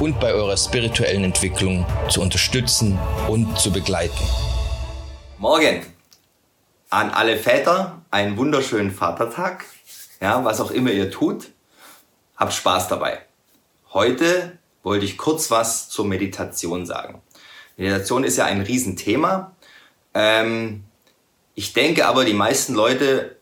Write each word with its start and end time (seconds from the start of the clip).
und 0.00 0.18
bei 0.18 0.32
eurer 0.32 0.56
spirituellen 0.56 1.24
Entwicklung 1.24 1.86
zu 2.08 2.22
unterstützen 2.22 2.98
und 3.28 3.58
zu 3.58 3.70
begleiten. 3.70 4.24
Morgen 5.38 5.84
an 6.88 7.10
alle 7.10 7.36
Väter 7.36 8.02
einen 8.10 8.36
wunderschönen 8.36 8.90
Vatertag. 8.90 9.66
Ja, 10.20 10.44
was 10.44 10.60
auch 10.60 10.70
immer 10.70 10.90
ihr 10.90 11.10
tut, 11.10 11.50
habt 12.36 12.52
Spaß 12.52 12.88
dabei. 12.88 13.20
Heute 13.92 14.58
wollte 14.82 15.04
ich 15.04 15.18
kurz 15.18 15.50
was 15.50 15.90
zur 15.90 16.06
Meditation 16.06 16.86
sagen. 16.86 17.20
Meditation 17.76 18.24
ist 18.24 18.38
ja 18.38 18.46
ein 18.46 18.62
Riesenthema. 18.62 19.54
Ähm, 20.14 20.84
ich 21.54 21.74
denke 21.74 22.06
aber, 22.06 22.24
die 22.24 22.34
meisten 22.34 22.74
Leute 22.74 23.36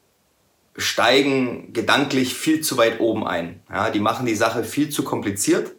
steigen 0.76 1.72
gedanklich 1.72 2.34
viel 2.34 2.60
zu 2.62 2.76
weit 2.76 3.00
oben 3.00 3.26
ein. 3.26 3.60
Ja, 3.70 3.90
die 3.90 4.00
machen 4.00 4.26
die 4.26 4.34
Sache 4.34 4.64
viel 4.64 4.90
zu 4.90 5.04
kompliziert 5.04 5.77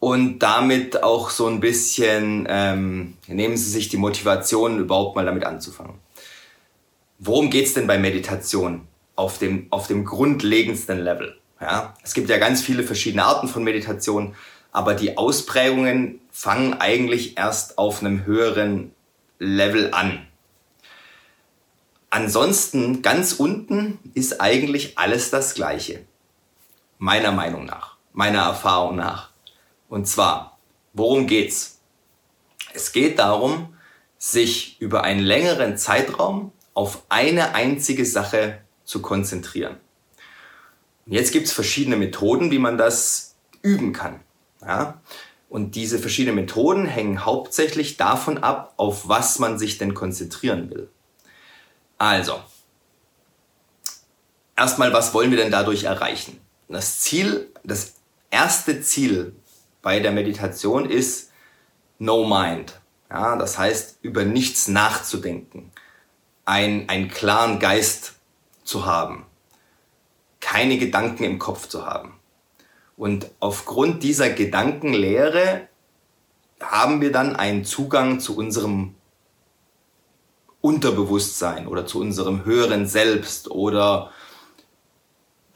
und 0.00 0.40
damit 0.40 1.02
auch 1.02 1.30
so 1.30 1.46
ein 1.46 1.60
bisschen 1.60 2.46
ähm, 2.48 3.14
nehmen 3.26 3.56
sie 3.56 3.70
sich 3.70 3.88
die 3.88 3.96
Motivation, 3.96 4.78
überhaupt 4.78 5.16
mal 5.16 5.24
damit 5.24 5.44
anzufangen. 5.44 5.94
Worum 7.18 7.50
geht's 7.50 7.74
denn 7.74 7.86
bei 7.86 7.98
Meditation 7.98 8.86
auf 9.14 9.38
dem, 9.38 9.66
auf 9.70 9.86
dem 9.86 10.04
grundlegendsten 10.04 11.00
Level? 11.00 11.38
Ja, 11.60 11.94
es 12.02 12.12
gibt 12.12 12.28
ja 12.28 12.36
ganz 12.36 12.60
viele 12.60 12.82
verschiedene 12.82 13.24
Arten 13.24 13.48
von 13.48 13.64
Meditation, 13.64 14.34
aber 14.70 14.92
die 14.94 15.16
Ausprägungen 15.16 16.20
fangen 16.30 16.74
eigentlich 16.74 17.38
erst 17.38 17.78
auf 17.78 18.00
einem 18.00 18.26
höheren 18.26 18.92
Level 19.38 19.94
an. 19.94 20.26
Ansonsten 22.10 23.00
ganz 23.00 23.32
unten 23.32 23.98
ist 24.14 24.40
eigentlich 24.40 24.98
alles 24.98 25.30
das 25.30 25.54
Gleiche. 25.54 26.04
Meiner 26.98 27.32
Meinung 27.32 27.64
nach, 27.64 27.96
meiner 28.12 28.42
Erfahrung 28.42 28.96
nach. 28.96 29.30
Und 29.88 30.06
zwar, 30.06 30.58
worum 30.92 31.26
geht's? 31.26 31.80
Es 32.74 32.92
geht 32.92 33.18
darum, 33.18 33.74
sich 34.18 34.80
über 34.80 35.04
einen 35.04 35.20
längeren 35.20 35.78
Zeitraum 35.78 36.52
auf 36.74 37.02
eine 37.08 37.54
einzige 37.54 38.04
Sache 38.04 38.58
zu 38.84 39.02
konzentrieren. 39.02 39.76
Und 41.06 41.12
jetzt 41.12 41.32
gibt's 41.32 41.52
verschiedene 41.52 41.96
Methoden, 41.96 42.50
wie 42.50 42.58
man 42.58 42.76
das 42.76 43.36
üben 43.62 43.92
kann. 43.92 44.20
Ja? 44.60 45.00
Und 45.48 45.74
diese 45.74 45.98
verschiedenen 45.98 46.36
Methoden 46.36 46.86
hängen 46.86 47.24
hauptsächlich 47.24 47.96
davon 47.96 48.38
ab, 48.38 48.74
auf 48.76 49.08
was 49.08 49.38
man 49.38 49.58
sich 49.58 49.78
denn 49.78 49.94
konzentrieren 49.94 50.70
will. 50.70 50.90
Also, 51.98 52.40
erstmal, 54.56 54.92
was 54.92 55.14
wollen 55.14 55.30
wir 55.30 55.38
denn 55.38 55.52
dadurch 55.52 55.84
erreichen? 55.84 56.40
Das 56.68 57.00
Ziel, 57.00 57.50
das 57.62 57.94
erste 58.30 58.82
Ziel 58.82 59.36
bei 59.86 60.00
der 60.00 60.10
Meditation 60.10 60.90
ist 60.90 61.30
No 62.00 62.26
Mind. 62.26 62.80
Ja, 63.08 63.36
das 63.36 63.56
heißt, 63.56 63.98
über 64.02 64.24
nichts 64.24 64.66
nachzudenken. 64.66 65.70
Ein, 66.44 66.88
einen 66.88 67.06
klaren 67.06 67.60
Geist 67.60 68.14
zu 68.64 68.84
haben. 68.84 69.26
Keine 70.40 70.78
Gedanken 70.78 71.22
im 71.22 71.38
Kopf 71.38 71.68
zu 71.68 71.86
haben. 71.86 72.14
Und 72.96 73.30
aufgrund 73.38 74.02
dieser 74.02 74.28
Gedankenlehre 74.28 75.68
haben 76.60 77.00
wir 77.00 77.12
dann 77.12 77.36
einen 77.36 77.64
Zugang 77.64 78.18
zu 78.18 78.36
unserem 78.36 78.96
Unterbewusstsein 80.62 81.68
oder 81.68 81.86
zu 81.86 82.00
unserem 82.00 82.44
höheren 82.44 82.88
Selbst 82.88 83.52
oder 83.52 84.10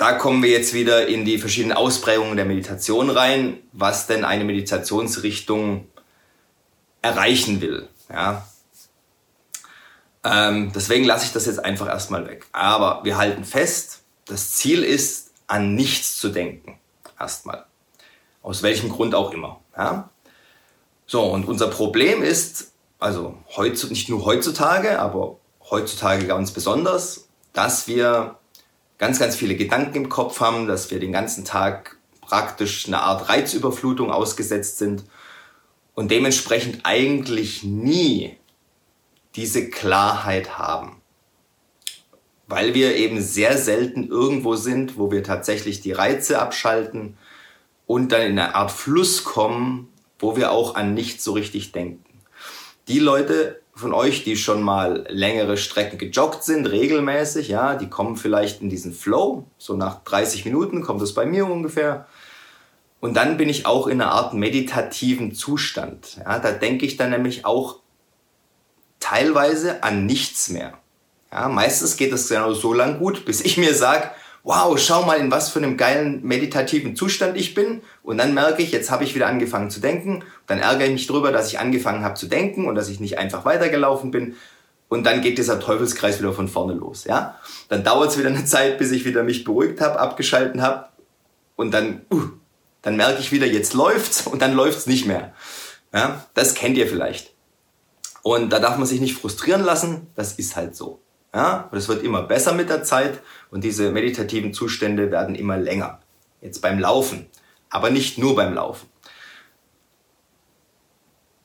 da 0.01 0.15
kommen 0.15 0.43
wir 0.43 0.49
jetzt 0.49 0.73
wieder 0.73 1.09
in 1.09 1.27
die 1.27 1.37
verschiedenen 1.37 1.77
Ausprägungen 1.77 2.35
der 2.35 2.47
Meditation 2.47 3.11
rein, 3.11 3.59
was 3.73 4.07
denn 4.07 4.25
eine 4.25 4.45
Meditationsrichtung 4.45 5.89
erreichen 7.03 7.61
will. 7.61 7.87
Ja. 8.09 8.49
Ähm, 10.25 10.73
deswegen 10.75 11.05
lasse 11.05 11.27
ich 11.27 11.33
das 11.33 11.45
jetzt 11.45 11.63
einfach 11.63 11.87
erstmal 11.87 12.27
weg. 12.27 12.47
Aber 12.53 13.05
wir 13.05 13.19
halten 13.19 13.45
fest, 13.45 14.01
das 14.25 14.53
Ziel 14.53 14.85
ist, 14.85 15.33
an 15.47 15.75
nichts 15.75 16.17
zu 16.17 16.31
denken. 16.31 16.79
Erstmal. 17.19 17.67
Aus 18.41 18.63
welchem 18.63 18.89
Grund 18.89 19.15
auch 19.15 19.33
immer. 19.33 19.61
Ja. 19.77 20.09
So, 21.07 21.25
und 21.25 21.47
unser 21.47 21.69
Problem 21.69 22.23
ist, 22.23 22.73
also 22.99 23.37
heutzutage, 23.55 23.93
nicht 23.93 24.09
nur 24.09 24.25
heutzutage, 24.25 24.99
aber 24.99 25.37
heutzutage 25.69 26.27
ganz 26.27 26.53
besonders, 26.53 27.29
dass 27.53 27.87
wir 27.87 28.40
ganz, 29.01 29.19
ganz 29.19 29.35
viele 29.35 29.57
Gedanken 29.57 29.97
im 29.97 30.09
Kopf 30.11 30.41
haben, 30.41 30.69
dass 30.69 30.91
wir 30.91 31.01
den 31.01 31.11
ganzen 31.11 31.45
Tag 31.45 31.97
praktisch 32.21 32.87
eine 32.87 33.01
Art 33.01 33.31
Reizüberflutung 33.31 34.13
ausgesetzt 34.13 34.79
sind 34.79 35.05
und 35.95 36.11
dementsprechend 36.11 36.81
eigentlich 36.85 37.65
nie 37.65 38.37
diese 39.35 39.71
Klarheit 39.71 40.59
haben. 40.59 41.01
Weil 42.47 42.75
wir 42.75 42.97
eben 42.97 43.23
sehr 43.23 43.57
selten 43.57 44.07
irgendwo 44.07 44.55
sind, 44.55 44.99
wo 44.99 45.11
wir 45.11 45.25
tatsächlich 45.25 45.81
die 45.81 45.93
Reize 45.93 46.39
abschalten 46.41 47.17
und 47.87 48.13
dann 48.13 48.23
in 48.23 48.39
eine 48.39 48.55
Art 48.55 48.71
Fluss 48.71 49.25
kommen, 49.25 49.89
wo 50.19 50.37
wir 50.37 50.53
auch 50.53 50.75
an 50.75 50.93
nichts 50.93 51.25
so 51.25 51.33
richtig 51.33 51.73
denken. 51.73 52.05
Die 52.87 52.99
Leute, 52.99 53.60
von 53.81 53.93
euch, 53.93 54.23
die 54.23 54.37
schon 54.37 54.63
mal 54.63 55.05
längere 55.09 55.57
Strecken 55.57 55.99
gejoggt 55.99 56.45
sind, 56.45 56.67
regelmäßig, 56.67 57.49
ja, 57.49 57.75
die 57.75 57.89
kommen 57.89 58.17
vielleicht 58.17 58.61
in 58.61 58.71
diesen 58.71 58.93
Flow. 58.93 59.45
So 59.59 59.75
nach 59.75 60.05
30 60.05 60.45
Minuten 60.45 60.83
kommt 60.83 61.03
es 61.03 61.15
bei 61.15 61.27
mir 61.27 61.47
ungefähr. 61.47 62.07
Und 63.01 63.15
dann 63.15 63.37
bin 63.39 63.49
ich 63.49 63.67
auch 63.67 63.87
in 63.87 64.01
einer 64.01 64.13
Art 64.13 64.35
meditativen 64.35 65.35
Zustand. 65.35 66.19
Ja, 66.19 66.39
da 66.39 66.53
denke 66.53 66.87
ich 66.87 66.97
dann 66.97 67.11
nämlich 67.11 67.45
auch 67.45 67.81
teilweise 69.01 69.83
an 69.83 70.07
nichts 70.07 70.51
mehr. 70.51 70.75
Ja, 71.33 71.49
meistens 71.49 71.97
geht 71.97 72.13
es 72.13 72.29
genau 72.29 72.53
so 72.53 72.73
lang 72.73 72.99
gut, 72.99 73.25
bis 73.25 73.41
ich 73.41 73.57
mir 73.57 73.75
sage, 73.75 74.11
wow, 74.43 74.79
schau 74.79 75.05
mal, 75.05 75.19
in 75.19 75.31
was 75.31 75.51
für 75.51 75.59
einem 75.59 75.77
geilen 75.77 76.23
meditativen 76.23 76.97
Zustand 76.97 77.37
ich 77.37 77.55
bin. 77.55 77.83
Und 78.03 78.19
dann 78.19 78.35
merke 78.35 78.63
ich, 78.63 78.73
jetzt 78.73 78.91
habe 78.91 79.05
ich 79.05 79.15
wieder 79.15 79.27
angefangen 79.27 79.71
zu 79.71 79.81
denken. 79.81 80.25
Dann 80.47 80.59
ärgere 80.59 80.87
ich 80.87 80.93
mich 80.93 81.07
drüber, 81.07 81.33
dass 81.33 81.49
ich 81.49 81.59
angefangen 81.59 82.05
habe 82.05 82.15
zu 82.15 82.27
denken 82.27 82.67
und 82.67 82.75
dass 82.75 82.89
ich 82.89 83.01
nicht 83.01 83.19
einfach 83.19 83.45
weitergelaufen 83.45 84.11
bin. 84.11 84.37
Und 84.89 85.05
dann 85.05 85.21
geht 85.21 85.39
dieser 85.39 85.61
Teufelskreis 85.61 86.19
wieder 86.19 86.33
von 86.33 86.49
vorne 86.49 86.73
los. 86.73 87.05
Ja? 87.05 87.39
Dann 87.69 87.85
dauert 87.85 88.11
es 88.11 88.19
wieder 88.19 88.29
eine 88.29 88.45
Zeit, 88.45 88.79
bis 88.79 88.91
ich 88.91 89.05
wieder 89.05 89.23
mich 89.23 89.45
beruhigt 89.45 89.81
habe, 89.81 90.01
abgeschalten 90.01 90.63
habe. 90.63 90.87
Und 91.55 91.73
dann, 91.73 92.01
uh, 92.13 92.23
dann 92.83 92.97
merke 92.97 93.21
ich 93.21 93.31
wieder, 93.31 93.47
jetzt 93.47 93.75
läuft's 93.75 94.27
und 94.27 94.43
dann 94.43 94.55
läuft's 94.55 94.87
nicht 94.87 95.07
mehr. 95.07 95.33
Ja? 95.93 96.27
Das 96.35 96.55
kennt 96.55 96.77
ihr 96.77 96.89
vielleicht. 96.89 97.33
Und 98.23 98.51
da 98.51 98.59
darf 98.59 98.79
man 98.79 98.87
sich 98.87 99.01
nicht 99.01 99.17
frustrieren 99.17 99.63
lassen. 99.63 100.09
Das 100.17 100.33
ist 100.33 100.57
halt 100.57 100.75
so. 100.75 101.01
Ja, 101.35 101.69
und 101.71 101.79
es 101.79 101.89
wird 101.89 102.03
immer 102.03 102.23
besser 102.23 102.55
mit 102.55 102.71
der 102.71 102.83
Zeit 102.83 103.21
und 103.51 103.63
diese 103.63 103.93
meditativen 103.93 104.53
Zustände 104.53 105.11
werden 105.11 105.35
immer 105.35 105.57
länger. 105.57 106.01
Jetzt 106.41 106.61
beim 106.61 106.79
Laufen, 106.79 107.27
aber 107.69 107.91
nicht 107.91 108.19
nur 108.19 108.35
beim 108.35 108.55
Laufen. 108.55 108.89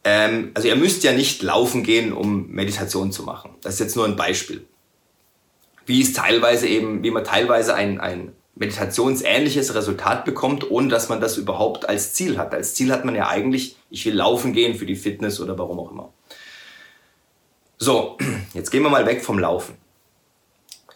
Ähm, 0.03 0.51
also 0.53 0.67
ihr 0.67 0.75
müsst 0.75 1.03
ja 1.03 1.13
nicht 1.13 1.41
laufen 1.43 1.83
gehen, 1.83 2.13
um 2.13 2.49
Meditation 2.49 3.11
zu 3.11 3.23
machen. 3.23 3.55
Das 3.61 3.75
ist 3.75 3.79
jetzt 3.79 3.95
nur 3.95 4.05
ein 4.05 4.15
Beispiel. 4.15 4.65
Wie 5.85 6.01
es 6.01 6.13
teilweise 6.13 6.67
eben, 6.67 7.03
wie 7.03 7.11
man 7.11 7.23
teilweise 7.23 7.75
ein, 7.75 7.99
ein 7.99 8.31
meditationsähnliches 8.55 9.75
Resultat 9.75 10.25
bekommt, 10.25 10.71
ohne 10.71 10.87
dass 10.87 11.09
man 11.09 11.21
das 11.21 11.37
überhaupt 11.37 11.89
als 11.89 12.13
Ziel 12.13 12.37
hat. 12.37 12.53
Als 12.53 12.73
Ziel 12.73 12.91
hat 12.91 13.03
man 13.05 13.15
ja 13.15 13.27
eigentlich, 13.27 13.77
ich 13.89 14.05
will 14.05 14.15
laufen 14.15 14.53
gehen 14.53 14.75
für 14.75 14.85
die 14.85 14.95
Fitness 14.95 15.39
oder 15.39 15.57
warum 15.57 15.79
auch 15.79 15.91
immer. 15.91 16.13
So, 17.77 18.17
jetzt 18.53 18.71
gehen 18.71 18.83
wir 18.83 18.89
mal 18.89 19.05
weg 19.05 19.23
vom 19.23 19.39
Laufen. 19.39 19.75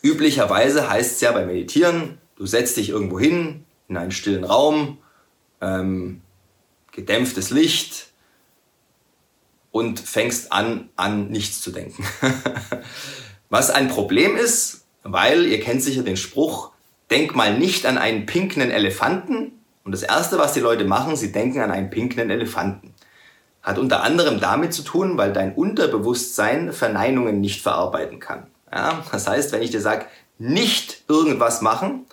Üblicherweise 0.01 0.89
heißt 0.89 1.13
es 1.13 1.21
ja 1.21 1.31
beim 1.31 1.47
Meditieren, 1.47 2.19
du 2.35 2.45
setzt 2.45 2.77
dich 2.77 2.89
irgendwo 2.89 3.19
hin, 3.19 3.65
in 3.89 3.97
einen 3.97 4.11
stillen 4.11 4.45
Raum, 4.45 4.97
ähm, 5.61 6.21
gedämpftes 6.91 7.49
Licht 7.49 8.07
und 9.71 9.99
fängst 9.99 10.51
an, 10.51 10.89
an 10.95 11.29
nichts 11.29 11.61
zu 11.61 11.71
denken. 11.71 12.05
Was 13.49 13.69
ein 13.69 13.89
Problem 13.89 14.37
ist, 14.37 14.85
weil 15.03 15.45
ihr 15.45 15.59
kennt 15.59 15.81
sicher 15.81 16.03
den 16.03 16.17
Spruch, 16.17 16.71
denk 17.09 17.35
mal 17.35 17.57
nicht 17.57 17.85
an 17.85 17.97
einen 17.97 18.25
pinkenden 18.25 18.71
Elefanten. 18.71 19.53
Und 19.83 19.91
das 19.91 20.03
Erste, 20.03 20.37
was 20.37 20.53
die 20.53 20.59
Leute 20.59 20.85
machen, 20.85 21.15
sie 21.15 21.31
denken 21.31 21.61
an 21.61 21.71
einen 21.71 21.89
pinkenden 21.89 22.29
Elefanten. 22.29 22.93
Hat 23.61 23.77
unter 23.77 24.03
anderem 24.03 24.39
damit 24.39 24.73
zu 24.73 24.83
tun, 24.83 25.17
weil 25.17 25.33
dein 25.33 25.53
Unterbewusstsein 25.53 26.71
Verneinungen 26.71 27.41
nicht 27.41 27.61
verarbeiten 27.61 28.19
kann. 28.19 28.47
Ja, 28.71 29.03
das 29.11 29.27
heißt, 29.27 29.51
wenn 29.51 29.61
ich 29.61 29.71
dir 29.71 29.81
sage, 29.81 30.05
nicht 30.37 31.03
irgendwas 31.07 31.61
machen, 31.61 32.05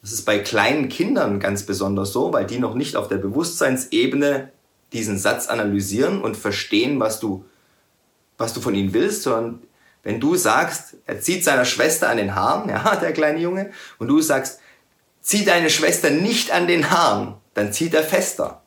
das 0.00 0.12
ist 0.12 0.24
bei 0.24 0.38
kleinen 0.38 0.88
Kindern 0.88 1.40
ganz 1.40 1.64
besonders 1.64 2.12
so, 2.12 2.32
weil 2.32 2.46
die 2.46 2.58
noch 2.58 2.74
nicht 2.74 2.96
auf 2.96 3.08
der 3.08 3.16
Bewusstseinsebene 3.16 4.52
diesen 4.92 5.18
Satz 5.18 5.48
analysieren 5.48 6.22
und 6.22 6.36
verstehen, 6.36 7.00
was 7.00 7.18
du, 7.20 7.44
was 8.38 8.54
du 8.54 8.60
von 8.60 8.74
ihnen 8.74 8.94
willst, 8.94 9.24
sondern 9.24 9.60
wenn 10.02 10.20
du 10.20 10.36
sagst, 10.36 10.96
er 11.06 11.20
zieht 11.20 11.42
seiner 11.42 11.64
Schwester 11.64 12.08
an 12.08 12.18
den 12.18 12.36
Haaren, 12.36 12.68
ja, 12.68 12.94
der 12.96 13.12
kleine 13.12 13.40
Junge, 13.40 13.72
und 13.98 14.06
du 14.08 14.20
sagst, 14.20 14.60
zieh 15.20 15.44
deine 15.44 15.70
Schwester 15.70 16.10
nicht 16.10 16.52
an 16.52 16.68
den 16.68 16.90
Haaren, 16.90 17.34
dann 17.54 17.72
zieht 17.72 17.92
er 17.92 18.04
fester. 18.04 18.62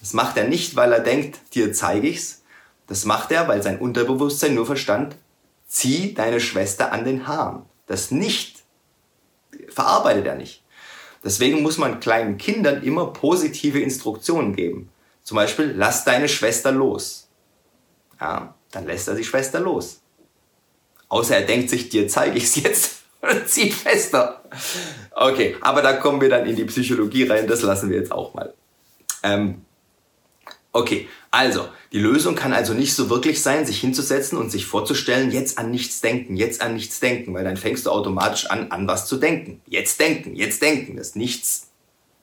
Das 0.00 0.12
macht 0.12 0.36
er 0.36 0.48
nicht, 0.48 0.76
weil 0.76 0.92
er 0.92 1.00
denkt, 1.00 1.38
dir 1.54 1.72
zeige 1.72 2.08
ich's. 2.08 2.42
Das 2.86 3.04
macht 3.04 3.32
er, 3.32 3.48
weil 3.48 3.62
sein 3.62 3.78
Unterbewusstsein 3.78 4.54
nur 4.54 4.66
verstand, 4.66 5.16
zieh 5.66 6.14
deine 6.14 6.40
Schwester 6.40 6.92
an 6.92 7.04
den 7.04 7.26
Haaren. 7.26 7.62
Das 7.86 8.10
nicht 8.10 8.62
verarbeitet 9.68 10.26
er 10.26 10.36
nicht. 10.36 10.62
Deswegen 11.24 11.62
muss 11.62 11.78
man 11.78 12.00
kleinen 12.00 12.38
Kindern 12.38 12.82
immer 12.82 13.12
positive 13.12 13.80
Instruktionen 13.80 14.54
geben. 14.54 14.88
Zum 15.22 15.36
Beispiel, 15.36 15.74
lass 15.76 16.04
deine 16.04 16.28
Schwester 16.28 16.72
los. 16.72 17.28
Ja, 18.20 18.54
dann 18.70 18.86
lässt 18.86 19.08
er 19.08 19.14
die 19.14 19.24
Schwester 19.24 19.60
los. 19.60 20.00
Außer 21.08 21.36
er 21.36 21.42
denkt 21.42 21.70
sich, 21.70 21.88
dir 21.88 22.08
zeige 22.08 22.38
ich 22.38 22.44
es 22.44 22.56
jetzt 22.56 23.02
und 23.20 23.48
zieht 23.48 23.74
fester. 23.74 24.42
Okay, 25.12 25.56
aber 25.60 25.82
da 25.82 25.94
kommen 25.94 26.20
wir 26.20 26.28
dann 26.28 26.46
in 26.46 26.56
die 26.56 26.64
Psychologie 26.64 27.24
rein, 27.24 27.46
das 27.46 27.62
lassen 27.62 27.90
wir 27.90 27.98
jetzt 27.98 28.12
auch 28.12 28.34
mal. 28.34 28.54
Ähm, 29.22 29.64
Okay, 30.72 31.08
also, 31.30 31.68
die 31.92 31.98
Lösung 31.98 32.34
kann 32.34 32.52
also 32.52 32.74
nicht 32.74 32.94
so 32.94 33.08
wirklich 33.08 33.42
sein, 33.42 33.66
sich 33.66 33.80
hinzusetzen 33.80 34.36
und 34.36 34.50
sich 34.50 34.66
vorzustellen, 34.66 35.30
jetzt 35.30 35.58
an 35.58 35.70
nichts 35.70 36.00
denken, 36.00 36.36
jetzt 36.36 36.60
an 36.60 36.74
nichts 36.74 37.00
denken, 37.00 37.32
weil 37.34 37.44
dann 37.44 37.56
fängst 37.56 37.86
du 37.86 37.90
automatisch 37.90 38.46
an, 38.46 38.70
an 38.70 38.86
was 38.86 39.06
zu 39.06 39.16
denken. 39.16 39.62
Jetzt 39.66 39.98
denken, 39.98 40.36
jetzt 40.36 40.60
denken, 40.60 40.96
das 40.96 41.14
Nichts 41.14 41.68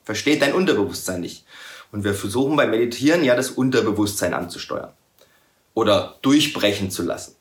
versteht 0.04 0.42
dein 0.42 0.54
Unterbewusstsein 0.54 1.20
nicht. 1.20 1.44
Und 1.90 2.04
wir 2.04 2.14
versuchen 2.14 2.56
beim 2.56 2.70
Meditieren 2.70 3.24
ja 3.24 3.34
das 3.34 3.50
Unterbewusstsein 3.50 4.34
anzusteuern 4.34 4.92
oder 5.74 6.18
durchbrechen 6.22 6.90
zu 6.90 7.02
lassen. 7.02 7.36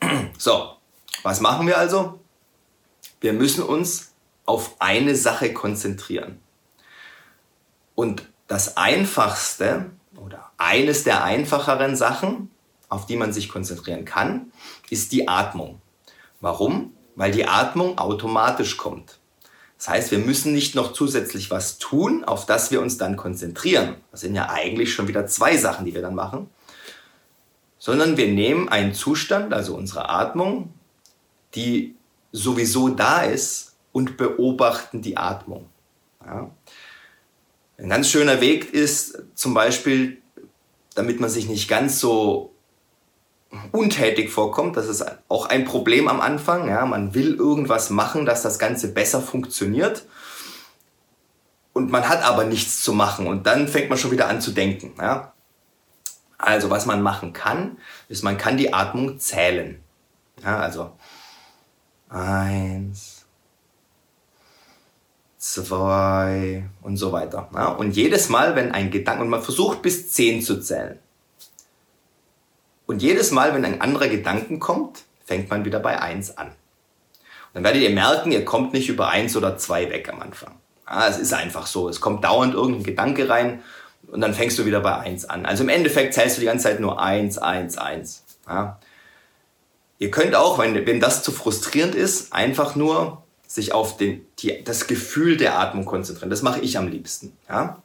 So, 0.38 0.76
was 1.24 1.40
machen 1.40 1.66
wir 1.66 1.78
also? 1.78 2.20
Wir 3.20 3.32
müssen 3.32 3.64
uns 3.64 4.12
auf 4.46 4.76
eine 4.78 5.16
Sache 5.16 5.52
konzentrieren. 5.52 6.38
Und 7.96 8.22
das 8.46 8.76
Einfachste, 8.76 9.90
oder 10.24 10.50
eines 10.56 11.04
der 11.04 11.24
einfacheren 11.24 11.96
Sachen, 11.96 12.50
auf 12.88 13.06
die 13.06 13.16
man 13.16 13.32
sich 13.32 13.48
konzentrieren 13.48 14.04
kann, 14.04 14.52
ist 14.90 15.12
die 15.12 15.28
Atmung. 15.28 15.80
Warum? 16.40 16.92
Weil 17.16 17.32
die 17.32 17.46
Atmung 17.46 17.98
automatisch 17.98 18.76
kommt. 18.76 19.18
Das 19.76 19.88
heißt, 19.88 20.10
wir 20.10 20.18
müssen 20.18 20.52
nicht 20.52 20.74
noch 20.74 20.92
zusätzlich 20.92 21.50
was 21.50 21.78
tun, 21.78 22.24
auf 22.24 22.46
das 22.46 22.70
wir 22.70 22.80
uns 22.80 22.98
dann 22.98 23.16
konzentrieren. 23.16 23.96
Das 24.10 24.20
sind 24.20 24.34
ja 24.34 24.48
eigentlich 24.50 24.92
schon 24.92 25.06
wieder 25.06 25.26
zwei 25.26 25.56
Sachen, 25.56 25.86
die 25.86 25.94
wir 25.94 26.02
dann 26.02 26.16
machen. 26.16 26.50
Sondern 27.78 28.16
wir 28.16 28.26
nehmen 28.26 28.68
einen 28.68 28.92
Zustand, 28.92 29.54
also 29.54 29.76
unsere 29.76 30.08
Atmung, 30.08 30.74
die 31.54 31.94
sowieso 32.32 32.88
da 32.88 33.22
ist 33.22 33.76
und 33.92 34.16
beobachten 34.16 35.00
die 35.00 35.16
Atmung. 35.16 35.66
Ja. 36.24 36.50
Ein 37.78 37.88
ganz 37.88 38.10
schöner 38.10 38.40
Weg 38.40 38.74
ist 38.74 39.22
zum 39.34 39.54
Beispiel, 39.54 40.20
damit 40.94 41.20
man 41.20 41.30
sich 41.30 41.48
nicht 41.48 41.68
ganz 41.68 42.00
so 42.00 42.52
untätig 43.72 44.30
vorkommt, 44.30 44.76
das 44.76 44.88
ist 44.88 45.04
auch 45.28 45.46
ein 45.46 45.64
Problem 45.64 46.08
am 46.08 46.20
Anfang. 46.20 46.68
Ja, 46.68 46.84
man 46.86 47.14
will 47.14 47.34
irgendwas 47.34 47.90
machen, 47.90 48.26
dass 48.26 48.42
das 48.42 48.58
Ganze 48.58 48.92
besser 48.92 49.22
funktioniert. 49.22 50.04
Und 51.72 51.90
man 51.90 52.08
hat 52.08 52.22
aber 52.24 52.44
nichts 52.44 52.82
zu 52.82 52.92
machen 52.92 53.28
und 53.28 53.46
dann 53.46 53.68
fängt 53.68 53.88
man 53.88 53.98
schon 53.98 54.10
wieder 54.10 54.28
an 54.28 54.40
zu 54.40 54.50
denken. 54.50 54.94
Ja. 54.98 55.32
Also 56.36 56.70
was 56.70 56.86
man 56.86 57.02
machen 57.02 57.32
kann, 57.32 57.78
ist, 58.08 58.24
man 58.24 58.38
kann 58.38 58.56
die 58.56 58.74
Atmung 58.74 59.20
zählen. 59.20 59.80
Ja, 60.42 60.58
also 60.58 60.92
eins, 62.08 63.17
zwei 65.52 66.64
und 66.82 66.96
so 66.96 67.12
weiter. 67.12 67.48
Ja, 67.54 67.68
und 67.68 67.96
jedes 67.96 68.28
Mal, 68.28 68.54
wenn 68.56 68.72
ein 68.72 68.90
Gedanke, 68.90 69.22
und 69.22 69.28
man 69.28 69.42
versucht 69.42 69.82
bis 69.82 70.10
zehn 70.12 70.42
zu 70.42 70.60
zählen. 70.60 70.98
Und 72.86 73.02
jedes 73.02 73.30
Mal, 73.30 73.54
wenn 73.54 73.64
ein 73.64 73.80
anderer 73.80 74.08
Gedanken 74.08 74.60
kommt, 74.60 75.04
fängt 75.24 75.50
man 75.50 75.64
wieder 75.64 75.80
bei 75.80 76.00
eins 76.00 76.36
an. 76.36 76.48
Und 76.48 76.54
dann 77.54 77.64
werdet 77.64 77.82
ihr 77.82 77.90
merken, 77.90 78.32
ihr 78.32 78.44
kommt 78.44 78.72
nicht 78.72 78.88
über 78.88 79.08
eins 79.08 79.36
oder 79.36 79.56
zwei 79.58 79.90
weg 79.90 80.08
am 80.12 80.20
Anfang. 80.20 80.54
Ja, 80.88 81.08
es 81.08 81.18
ist 81.18 81.34
einfach 81.34 81.66
so. 81.66 81.88
Es 81.88 82.00
kommt 82.00 82.24
dauernd 82.24 82.54
irgendein 82.54 82.84
Gedanke 82.84 83.28
rein 83.28 83.62
und 84.10 84.20
dann 84.20 84.34
fängst 84.34 84.58
du 84.58 84.64
wieder 84.64 84.80
bei 84.80 84.96
eins 84.96 85.24
an. 85.26 85.44
Also 85.44 85.64
im 85.64 85.68
Endeffekt 85.68 86.14
zählst 86.14 86.36
du 86.36 86.40
die 86.40 86.46
ganze 86.46 86.64
Zeit 86.64 86.80
nur 86.80 87.00
eins, 87.00 87.36
eins, 87.36 87.76
eins. 87.76 88.24
Ja. 88.48 88.78
Ihr 89.98 90.10
könnt 90.10 90.34
auch, 90.34 90.58
wenn, 90.58 90.86
wenn 90.86 91.00
das 91.00 91.22
zu 91.22 91.32
frustrierend 91.32 91.94
ist, 91.94 92.32
einfach 92.32 92.74
nur 92.74 93.22
sich 93.48 93.72
auf 93.72 93.96
den, 93.96 94.24
die, 94.38 94.62
das 94.62 94.86
Gefühl 94.86 95.36
der 95.38 95.58
Atmung 95.58 95.86
konzentrieren. 95.86 96.30
Das 96.30 96.42
mache 96.42 96.60
ich 96.60 96.76
am 96.78 96.86
liebsten. 96.86 97.36
Ja? 97.48 97.82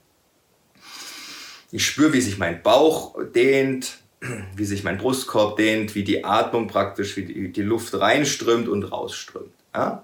Ich 1.72 1.86
spüre, 1.86 2.14
wie 2.14 2.22
sich 2.22 2.38
mein 2.38 2.62
Bauch 2.62 3.16
dehnt, 3.34 3.98
wie 4.56 4.66
sich 4.66 4.84
mein 4.84 4.98
Brustkorb 4.98 5.56
dehnt, 5.56 5.96
wie 5.96 6.04
die 6.04 6.26
Atmung 6.26 6.68
praktisch, 6.68 7.16
wie 7.16 7.26
die, 7.26 7.52
die 7.52 7.62
Luft 7.62 7.98
reinströmt 7.98 8.68
und 8.68 8.84
rausströmt. 8.84 9.54
Ja? 9.74 10.04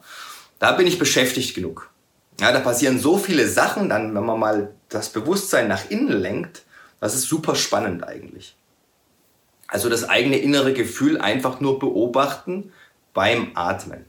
Da 0.60 0.72
bin 0.72 0.88
ich 0.88 0.98
beschäftigt 0.98 1.54
genug. 1.54 1.90
Ja, 2.40 2.54
da 2.54 2.62
passieren 2.62 2.98
so 2.98 3.18
viele 3.18 3.48
Sachen, 3.50 3.90
dann, 3.90 4.16
wenn 4.16 4.26
man 4.26 4.40
mal 4.40 4.74
das 4.88 5.10
Bewusstsein 5.10 5.68
nach 5.68 5.90
innen 5.90 6.22
lenkt, 6.22 6.64
das 7.02 7.14
ist 7.16 7.24
super 7.24 7.56
spannend 7.56 8.08
eigentlich. 8.08 8.56
Also 9.68 9.90
das 9.90 10.08
eigene 10.08 10.38
innere 10.38 10.72
Gefühl 10.72 11.20
einfach 11.20 11.60
nur 11.60 11.80
beobachten 11.80 12.72
beim 13.14 13.52
Atmen. 13.56 14.06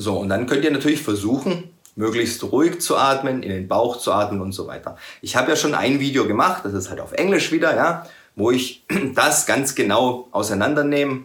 So, 0.00 0.16
und 0.16 0.30
dann 0.30 0.46
könnt 0.46 0.64
ihr 0.64 0.70
natürlich 0.70 1.02
versuchen, 1.02 1.74
möglichst 1.94 2.42
ruhig 2.42 2.80
zu 2.80 2.96
atmen, 2.96 3.42
in 3.42 3.50
den 3.50 3.68
Bauch 3.68 3.98
zu 3.98 4.14
atmen 4.14 4.40
und 4.40 4.52
so 4.52 4.66
weiter. 4.66 4.96
Ich 5.20 5.36
habe 5.36 5.50
ja 5.50 5.56
schon 5.56 5.74
ein 5.74 6.00
Video 6.00 6.26
gemacht, 6.26 6.64
das 6.64 6.72
ist 6.72 6.88
halt 6.88 7.00
auf 7.00 7.12
Englisch 7.12 7.52
wieder, 7.52 7.76
ja, 7.76 8.06
wo 8.34 8.50
ich 8.50 8.82
das 9.14 9.44
ganz 9.44 9.74
genau 9.74 10.26
auseinandernehme 10.30 11.24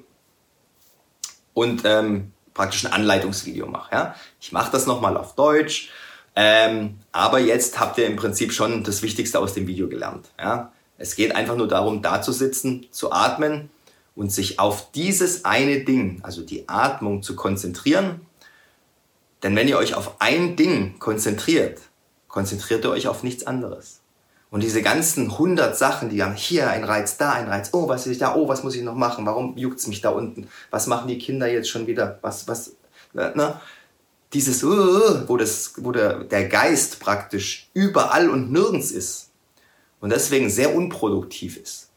und 1.53 1.84
ähm, 1.86 2.34
praktisch 2.53 2.86
ein 2.86 2.91
Anleitungsvideo 2.91 3.65
mache. 3.65 3.96
Ja. 3.96 4.15
Ich 4.41 4.51
mache 4.51 4.74
das 4.74 4.88
nochmal 4.88 5.15
auf 5.15 5.36
Deutsch, 5.36 5.89
ähm, 6.36 7.00
aber 7.13 7.39
jetzt 7.39 7.79
habt 7.79 7.98
ihr 7.98 8.08
im 8.08 8.17
Prinzip 8.17 8.51
schon 8.51 8.84
das 8.84 9.01
Wichtigste 9.01 9.39
aus 9.39 9.53
dem 9.53 9.67
Video 9.67 9.88
gelernt. 9.88 10.32
Ja. 10.38 10.74
Es 10.98 11.15
geht 11.15 11.34
einfach 11.34 11.55
nur 11.55 11.70
darum, 11.70 12.01
da 12.01 12.22
zu 12.22 12.34
sitzen, 12.34 12.88
zu 12.91 13.13
atmen 13.13 13.70
und 14.17 14.34
sich 14.34 14.60
auf 14.60 14.91
dieses 14.91 15.46
eine 15.46 15.86
Ding, 15.86 16.20
also 16.24 16.41
die 16.41 16.67
Atmung, 16.67 17.24
zu 17.24 17.38
konzentrieren 17.38 18.20
denn 19.44 19.56
wenn 19.56 19.68
ihr 19.68 19.77
euch 19.77 19.94
auf 19.94 20.20
ein 20.20 20.56
Ding 20.56 21.00
konzentriert, 21.00 21.80
konzentriert 22.27 22.84
ihr 22.84 22.92
euch 22.92 23.08
auf 23.08 23.24
nichts 23.24 23.46
anderes. 23.46 24.01
Und 24.51 24.63
diese 24.63 24.82
ganzen 24.82 25.38
hundert 25.38 25.77
Sachen, 25.77 26.10
die 26.10 26.24
haben 26.24 26.36
hier 26.36 26.70
ein 26.70 26.84
Reiz, 26.84 27.18
da 27.18 27.34
ein 27.34 27.48
Reiz, 27.48 27.70
oh, 27.74 27.89
was 27.89 28.08
ist 28.08 28.22
da, 28.22 28.36
oh, 28.36 28.48
was 28.48 28.63
muss 28.63 28.75
ich 28.75 28.84
noch 28.84 28.96
machen, 28.96 29.25
warum 29.25 29.58
juckt's 29.58 29.88
mich 29.88 30.01
da 30.01 30.10
unten, 30.10 30.48
was 30.72 30.88
machen 30.88 31.08
die 31.08 31.18
Kinder 31.18 31.48
jetzt 31.48 31.70
schon 31.70 31.88
wieder, 31.88 32.20
was, 32.22 32.48
was, 32.48 32.74
ne? 33.13 33.60
Dieses, 34.34 34.63
uh, 34.63 35.27
wo, 35.27 35.38
das, 35.38 35.74
wo 35.77 35.92
der 35.92 36.48
Geist 36.50 37.00
praktisch 37.00 37.70
überall 37.74 38.30
und 38.30 38.51
nirgends 38.51 38.92
ist 38.92 39.30
und 40.00 40.12
deswegen 40.12 40.50
sehr 40.50 40.75
unproduktiv 40.75 41.58
ist. 41.58 41.89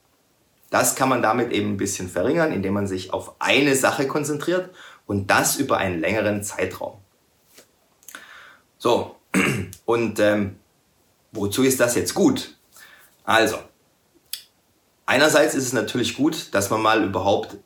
Das 0.71 0.95
kann 0.95 1.09
man 1.09 1.23
damit 1.23 1.51
eben 1.53 1.71
ein 1.71 1.77
bisschen 1.79 2.09
verringern, 2.09 2.53
indem 2.53 2.75
man 2.75 2.87
sich 2.87 3.13
auf 3.13 3.35
eine 3.39 3.75
Sache 3.75 4.07
konzentriert 4.07 4.71
und 5.07 5.31
das 5.31 5.57
über 5.57 5.79
einen 5.79 5.99
längeren 5.99 6.43
Zeitraum. 6.43 6.98
So, 8.79 9.17
und 9.85 10.21
ähm, 10.21 10.57
wozu 11.33 11.63
ist 11.63 11.81
das 11.81 11.95
jetzt 11.95 12.15
gut? 12.15 12.57
Also, 13.25 13.59
einerseits 15.05 15.55
ist 15.55 15.65
es 15.65 15.73
natürlich 15.73 16.17
gut, 16.17 16.55
dass 16.55 16.71
man 16.71 16.81
mal 16.81 17.05
überhaupt 17.05 17.57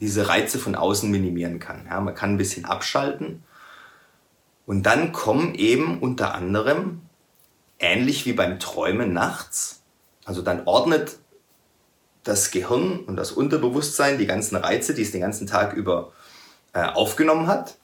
diese 0.00 0.28
Reize 0.28 0.58
von 0.58 0.74
außen 0.74 1.10
minimieren 1.10 1.58
kann. 1.58 1.86
Ja, 1.86 2.00
man 2.00 2.14
kann 2.14 2.34
ein 2.34 2.38
bisschen 2.38 2.64
abschalten. 2.64 3.42
Und 4.66 4.84
dann 4.84 5.12
kommen 5.12 5.54
eben 5.54 5.98
unter 5.98 6.34
anderem, 6.34 7.02
ähnlich 7.78 8.24
wie 8.26 8.34
beim 8.34 8.60
Träumen 8.60 9.12
nachts, 9.12 9.82
also 10.24 10.42
dann 10.42 10.66
ordnet 10.66 11.18
das 12.22 12.50
Gehirn 12.50 13.00
und 13.00 13.16
das 13.16 13.32
Unterbewusstsein 13.32 14.18
die 14.18 14.26
ganzen 14.26 14.56
Reize, 14.56 14.94
die 14.94 15.02
es 15.02 15.10
den 15.10 15.22
ganzen 15.22 15.46
Tag 15.46 15.72
über 15.72 16.12
äh, 16.72 16.84
aufgenommen 16.84 17.46
hat, 17.46 17.78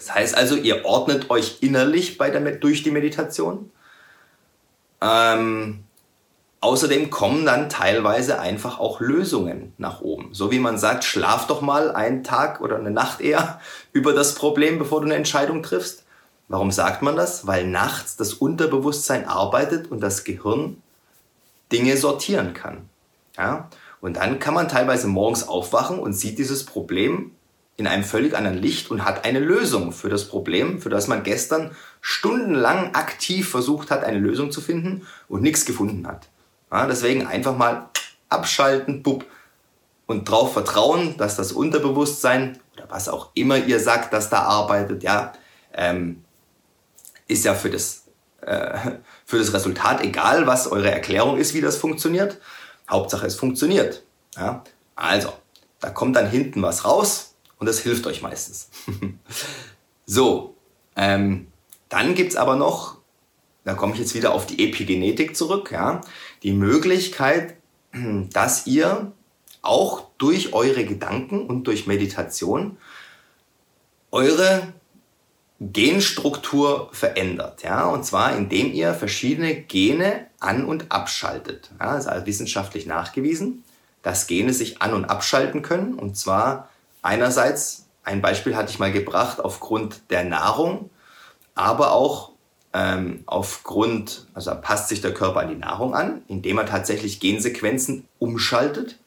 das 0.00 0.14
heißt 0.14 0.34
also, 0.34 0.56
ihr 0.56 0.86
ordnet 0.86 1.28
euch 1.28 1.58
innerlich 1.60 2.16
bei 2.16 2.30
der, 2.30 2.40
durch 2.52 2.82
die 2.82 2.90
Meditation. 2.90 3.70
Ähm, 5.02 5.84
Außerdem 6.62 7.08
kommen 7.08 7.46
dann 7.46 7.70
teilweise 7.70 8.38
einfach 8.38 8.78
auch 8.78 9.00
Lösungen 9.00 9.72
nach 9.78 10.02
oben. 10.02 10.34
So 10.34 10.50
wie 10.50 10.58
man 10.58 10.76
sagt, 10.76 11.04
schlaf 11.04 11.46
doch 11.46 11.62
mal 11.62 11.90
einen 11.90 12.22
Tag 12.22 12.60
oder 12.60 12.76
eine 12.76 12.90
Nacht 12.90 13.22
eher 13.22 13.60
über 13.92 14.12
das 14.12 14.34
Problem, 14.34 14.78
bevor 14.78 15.00
du 15.00 15.06
eine 15.06 15.14
Entscheidung 15.14 15.62
triffst. 15.62 16.04
Warum 16.48 16.70
sagt 16.70 17.00
man 17.00 17.16
das? 17.16 17.46
Weil 17.46 17.66
nachts 17.66 18.16
das 18.16 18.34
Unterbewusstsein 18.34 19.26
arbeitet 19.26 19.90
und 19.90 20.00
das 20.00 20.24
Gehirn 20.24 20.82
Dinge 21.72 21.96
sortieren 21.96 22.52
kann. 22.52 22.88
Ja? 23.38 23.70
Und 24.02 24.18
dann 24.18 24.38
kann 24.38 24.54
man 24.54 24.68
teilweise 24.68 25.06
morgens 25.06 25.48
aufwachen 25.48 25.98
und 25.98 26.12
sieht 26.12 26.38
dieses 26.38 26.64
Problem 26.66 27.30
in 27.80 27.86
einem 27.86 28.04
völlig 28.04 28.36
anderen 28.36 28.58
Licht 28.58 28.90
und 28.90 29.06
hat 29.06 29.24
eine 29.24 29.38
Lösung 29.40 29.92
für 29.92 30.10
das 30.10 30.28
Problem, 30.28 30.82
für 30.82 30.90
das 30.90 31.08
man 31.08 31.22
gestern 31.22 31.70
stundenlang 32.02 32.94
aktiv 32.94 33.48
versucht 33.48 33.90
hat, 33.90 34.04
eine 34.04 34.18
Lösung 34.18 34.52
zu 34.52 34.60
finden 34.60 35.06
und 35.28 35.40
nichts 35.40 35.64
gefunden 35.64 36.06
hat. 36.06 36.28
Ja, 36.70 36.86
deswegen 36.86 37.26
einfach 37.26 37.56
mal 37.56 37.88
abschalten, 38.28 39.02
bub, 39.02 39.24
und 40.04 40.28
darauf 40.28 40.52
vertrauen, 40.52 41.16
dass 41.16 41.36
das 41.36 41.52
Unterbewusstsein 41.52 42.60
oder 42.74 42.84
was 42.90 43.08
auch 43.08 43.30
immer 43.32 43.56
ihr 43.56 43.80
sagt, 43.80 44.12
dass 44.12 44.28
da 44.28 44.40
arbeitet, 44.42 45.02
ja, 45.02 45.32
ähm, 45.72 46.22
ist 47.28 47.46
ja 47.46 47.54
für 47.54 47.70
das, 47.70 48.02
äh, 48.42 48.76
für 49.24 49.38
das 49.38 49.54
Resultat 49.54 50.02
egal, 50.02 50.46
was 50.46 50.70
eure 50.70 50.90
Erklärung 50.90 51.38
ist, 51.38 51.54
wie 51.54 51.62
das 51.62 51.76
funktioniert. 51.78 52.38
Hauptsache 52.90 53.26
es 53.26 53.36
funktioniert. 53.36 54.02
Ja? 54.36 54.64
Also, 54.96 55.32
da 55.80 55.88
kommt 55.88 56.16
dann 56.16 56.28
hinten 56.28 56.60
was 56.60 56.84
raus 56.84 57.29
und 57.60 57.66
das 57.66 57.78
hilft 57.78 58.06
euch 58.06 58.22
meistens. 58.22 58.70
so, 60.06 60.56
ähm, 60.96 61.46
dann 61.88 62.14
gibt's 62.16 62.34
aber 62.34 62.56
noch, 62.56 62.96
da 63.64 63.74
komme 63.74 63.92
ich 63.92 64.00
jetzt 64.00 64.14
wieder 64.14 64.32
auf 64.32 64.46
die 64.46 64.66
Epigenetik 64.66 65.36
zurück, 65.36 65.70
ja, 65.70 66.00
die 66.42 66.52
Möglichkeit, 66.52 67.56
dass 68.32 68.66
ihr 68.66 69.12
auch 69.62 70.08
durch 70.18 70.52
eure 70.54 70.84
Gedanken 70.84 71.46
und 71.46 71.64
durch 71.64 71.86
Meditation 71.86 72.78
eure 74.10 74.72
Genstruktur 75.60 76.88
verändert. 76.92 77.62
Ja? 77.62 77.86
Und 77.86 78.04
zwar 78.04 78.34
indem 78.34 78.72
ihr 78.72 78.94
verschiedene 78.94 79.54
Gene 79.54 80.26
an- 80.40 80.64
und 80.64 80.90
abschaltet. 80.90 81.70
Ja, 81.78 81.96
das 81.96 82.06
ist 82.06 82.26
wissenschaftlich 82.26 82.86
nachgewiesen, 82.86 83.62
dass 84.02 84.26
Gene 84.26 84.54
sich 84.54 84.80
an- 84.80 84.94
und 84.94 85.04
abschalten 85.04 85.60
können. 85.60 85.94
Und 85.94 86.16
zwar 86.16 86.69
einerseits, 87.02 87.86
ein 88.04 88.22
Beispiel 88.22 88.56
hatte 88.56 88.70
ich 88.70 88.78
mal 88.78 88.92
gebracht, 88.92 89.40
aufgrund 89.40 90.10
der 90.10 90.24
Nahrung, 90.24 90.90
aber 91.54 91.92
auch 91.92 92.32
ähm, 92.72 93.22
aufgrund, 93.26 94.26
also 94.34 94.52
passt 94.60 94.88
sich 94.88 95.00
der 95.00 95.12
Körper 95.12 95.40
an 95.40 95.48
die 95.48 95.56
Nahrung 95.56 95.94
an, 95.94 96.22
indem 96.28 96.58
er 96.58 96.66
tatsächlich 96.66 97.20
Gensequenzen 97.20 98.06
umschaltet. 98.18 98.98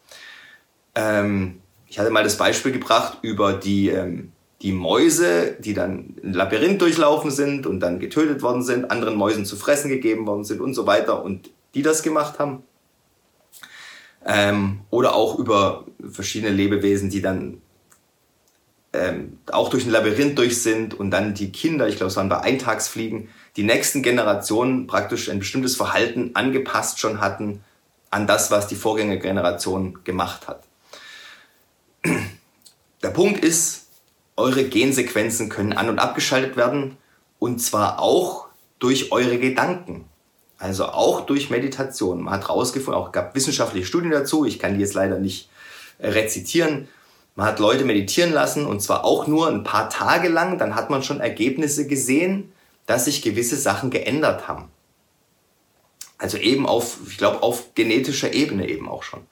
Ähm, 0.95 1.61
ich 1.87 1.99
hatte 1.99 2.09
mal 2.09 2.23
das 2.23 2.37
Beispiel 2.37 2.71
gebracht 2.71 3.19
über 3.21 3.53
die 3.53 3.89
ähm, 3.89 4.33
die 4.63 4.71
Mäuse, 4.71 5.57
die 5.59 5.73
dann 5.73 6.15
ein 6.23 6.33
Labyrinth 6.33 6.81
durchlaufen 6.81 7.31
sind 7.31 7.67
und 7.67 7.81
dann 7.81 7.99
getötet 7.99 8.41
worden 8.41 8.63
sind, 8.63 8.89
anderen 8.89 9.15
Mäusen 9.15 9.45
zu 9.45 9.57
fressen 9.57 9.89
gegeben 9.89 10.25
worden 10.25 10.45
sind 10.45 10.61
und 10.61 10.73
so 10.73 10.87
weiter 10.87 11.21
und 11.21 11.51
die 11.75 11.81
das 11.81 12.01
gemacht 12.01 12.39
haben. 12.39 12.63
Ähm, 14.25 14.79
oder 14.89 15.15
auch 15.15 15.37
über 15.37 15.83
verschiedene 16.09 16.53
Lebewesen, 16.53 17.09
die 17.09 17.21
dann 17.21 17.61
ähm, 18.93 19.39
auch 19.51 19.69
durch 19.69 19.85
ein 19.85 19.91
Labyrinth 19.91 20.37
durch 20.37 20.61
sind 20.61 20.93
und 20.93 21.11
dann 21.11 21.33
die 21.33 21.51
Kinder, 21.51 21.87
ich 21.87 21.97
glaube 21.97 22.09
es 22.09 22.15
waren 22.15 22.29
bei 22.29 22.39
Eintagsfliegen, 22.39 23.29
die 23.55 23.63
nächsten 23.63 24.03
Generationen 24.03 24.87
praktisch 24.87 25.29
ein 25.29 25.39
bestimmtes 25.39 25.75
Verhalten 25.75 26.31
angepasst 26.35 26.99
schon 26.99 27.19
hatten 27.19 27.63
an 28.09 28.27
das, 28.27 28.51
was 28.51 28.67
die 28.67 28.75
Vorgängergeneration 28.75 29.99
gemacht 30.03 30.47
hat. 30.47 30.63
Der 33.01 33.09
Punkt 33.09 33.43
ist, 33.43 33.87
eure 34.35 34.63
Gensequenzen 34.63 35.49
können 35.49 35.73
an- 35.73 35.89
und 35.89 35.99
abgeschaltet 35.99 36.55
werden 36.55 36.97
und 37.39 37.59
zwar 37.59 37.99
auch 37.99 38.47
durch 38.79 39.11
eure 39.11 39.37
Gedanken. 39.39 40.05
Also 40.57 40.85
auch 40.85 41.25
durch 41.25 41.49
Meditation. 41.49 42.21
Man 42.21 42.35
hat 42.35 42.47
herausgefunden, 42.47 43.01
auch 43.01 43.11
gab 43.11 43.35
wissenschaftliche 43.35 43.85
Studien 43.85 44.11
dazu, 44.11 44.45
ich 44.45 44.59
kann 44.59 44.75
die 44.75 44.79
jetzt 44.79 44.93
leider 44.93 45.19
nicht 45.19 45.49
äh, 45.97 46.09
rezitieren. 46.09 46.87
Man 47.35 47.47
hat 47.47 47.59
Leute 47.59 47.83
meditieren 47.83 48.31
lassen 48.31 48.65
und 48.65 48.81
zwar 48.81 49.03
auch 49.03 49.27
nur 49.27 49.47
ein 49.47 49.63
paar 49.63 49.89
Tage 49.89 50.29
lang, 50.29 50.57
dann 50.57 50.75
hat 50.75 50.89
man 50.89 51.01
schon 51.01 51.19
Ergebnisse 51.19 51.87
gesehen, 51.87 52.53
dass 52.85 53.05
sich 53.05 53.21
gewisse 53.21 53.55
Sachen 53.55 53.89
geändert 53.89 54.47
haben. 54.47 54.69
Also 56.17 56.37
eben 56.37 56.67
auf, 56.67 56.97
ich 57.07 57.17
glaube, 57.17 57.41
auf 57.41 57.73
genetischer 57.73 58.33
Ebene 58.33 58.67
eben 58.69 58.87
auch 58.87 59.03
schon. 59.03 59.25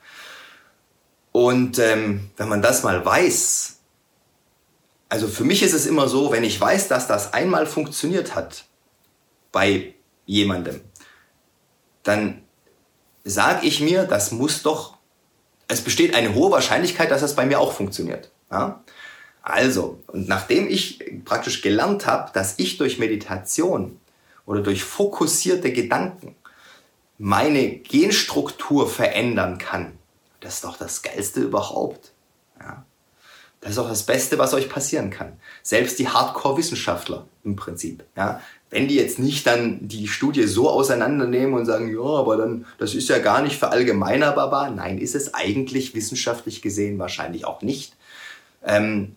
Und 1.31 1.79
ähm, 1.79 2.29
wenn 2.37 2.49
man 2.49 2.61
das 2.61 2.83
mal 2.83 3.05
weiß, 3.05 3.77
also 5.07 5.27
für 5.27 5.43
mich 5.43 5.61
ist 5.61 5.73
es 5.73 5.85
immer 5.85 6.07
so, 6.07 6.31
wenn 6.31 6.43
ich 6.43 6.59
weiß, 6.59 6.87
dass 6.87 7.07
das 7.07 7.33
einmal 7.33 7.65
funktioniert 7.65 8.35
hat 8.35 8.65
bei 9.51 9.93
jemandem, 10.25 10.81
dann 12.03 12.41
sage 13.23 13.67
ich 13.67 13.81
mir, 13.81 14.05
das 14.05 14.31
muss 14.31 14.63
doch, 14.63 14.97
es 15.71 15.81
besteht 15.81 16.15
eine 16.15 16.35
hohe 16.35 16.51
Wahrscheinlichkeit, 16.51 17.11
dass 17.11 17.21
das 17.21 17.35
bei 17.35 17.45
mir 17.45 17.59
auch 17.59 17.73
funktioniert. 17.73 18.29
Ja? 18.51 18.83
Also, 19.41 20.01
und 20.07 20.27
nachdem 20.27 20.67
ich 20.69 21.03
praktisch 21.25 21.61
gelernt 21.61 22.05
habe, 22.05 22.31
dass 22.33 22.55
ich 22.57 22.77
durch 22.77 22.99
Meditation 22.99 23.99
oder 24.45 24.61
durch 24.61 24.83
fokussierte 24.83 25.71
Gedanken 25.71 26.35
meine 27.17 27.69
Genstruktur 27.69 28.89
verändern 28.89 29.57
kann, 29.57 29.97
das 30.41 30.55
ist 30.55 30.63
doch 30.63 30.77
das 30.77 31.01
Geilste 31.01 31.41
überhaupt. 31.41 32.11
Ja? 32.59 32.85
Das 33.61 33.71
ist 33.71 33.77
auch 33.77 33.89
das 33.89 34.03
Beste, 34.03 34.37
was 34.39 34.53
euch 34.53 34.69
passieren 34.69 35.09
kann. 35.09 35.39
Selbst 35.61 35.99
die 35.99 36.09
Hardcore-Wissenschaftler 36.09 37.27
im 37.43 37.55
Prinzip. 37.55 38.03
Ja, 38.17 38.41
wenn 38.71 38.87
die 38.87 38.95
jetzt 38.95 39.19
nicht 39.19 39.45
dann 39.45 39.85
die 39.87 40.07
Studie 40.07 40.43
so 40.43 40.69
auseinandernehmen 40.69 41.53
und 41.53 41.65
sagen, 41.65 41.93
ja, 41.93 42.01
aber 42.01 42.37
dann, 42.37 42.65
das 42.77 42.95
ist 42.95 43.09
ja 43.09 43.19
gar 43.19 43.41
nicht 43.41 43.57
verallgemeinerbar. 43.57 44.71
Nein, 44.71 44.97
ist 44.97 45.13
es 45.13 45.33
eigentlich 45.33 45.93
wissenschaftlich 45.93 46.61
gesehen 46.61 46.97
wahrscheinlich 46.97 47.45
auch 47.45 47.61
nicht. 47.61 47.97
Ähm, 48.65 49.15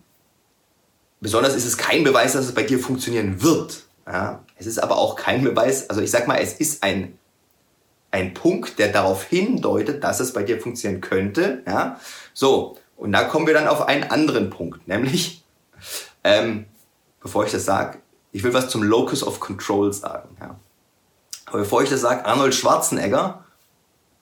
besonders 1.21 1.55
ist 1.55 1.65
es 1.65 1.77
kein 1.77 2.03
Beweis, 2.03 2.33
dass 2.33 2.45
es 2.45 2.53
bei 2.53 2.63
dir 2.63 2.79
funktionieren 2.79 3.41
wird. 3.41 3.83
Ja, 4.05 4.43
es 4.57 4.65
ist 4.67 4.77
aber 4.77 4.97
auch 4.97 5.15
kein 5.15 5.43
Beweis, 5.43 5.89
also 5.89 6.01
ich 6.01 6.11
sag 6.11 6.27
mal, 6.27 6.37
es 6.37 6.53
ist 6.53 6.83
ein, 6.83 7.17
ein 8.11 8.33
Punkt, 8.33 8.77
der 8.77 8.89
darauf 8.89 9.23
hindeutet, 9.23 10.03
dass 10.03 10.19
es 10.19 10.33
bei 10.33 10.43
dir 10.43 10.59
funktionieren 10.59 11.01
könnte. 11.01 11.63
Ja, 11.65 11.99
so. 12.33 12.77
Und 12.97 13.13
da 13.13 13.23
kommen 13.23 13.47
wir 13.47 13.53
dann 13.53 13.67
auf 13.67 13.87
einen 13.87 14.03
anderen 14.03 14.49
Punkt, 14.49 14.87
nämlich, 14.87 15.43
ähm, 16.23 16.65
bevor 17.21 17.45
ich 17.45 17.51
das 17.51 17.65
sage, 17.65 17.99
ich 18.35 18.43
will 18.43 18.53
was 18.53 18.67
zum 18.67 18.83
Locus 18.83 19.23
of 19.23 19.39
Control 19.39 19.93
sagen. 19.93 20.35
Ja. 20.41 20.59
Aber 21.45 21.59
bevor 21.59 21.83
ich 21.83 21.89
das 21.89 22.01
sage, 22.01 22.25
Arnold 22.25 22.53
Schwarzenegger, 22.53 23.45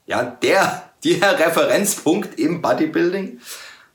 ja, 0.05 0.21
der, 0.23 0.91
der 1.03 1.39
Referenzpunkt 1.39 2.37
im 2.37 2.61
Bodybuilding, 2.61 3.39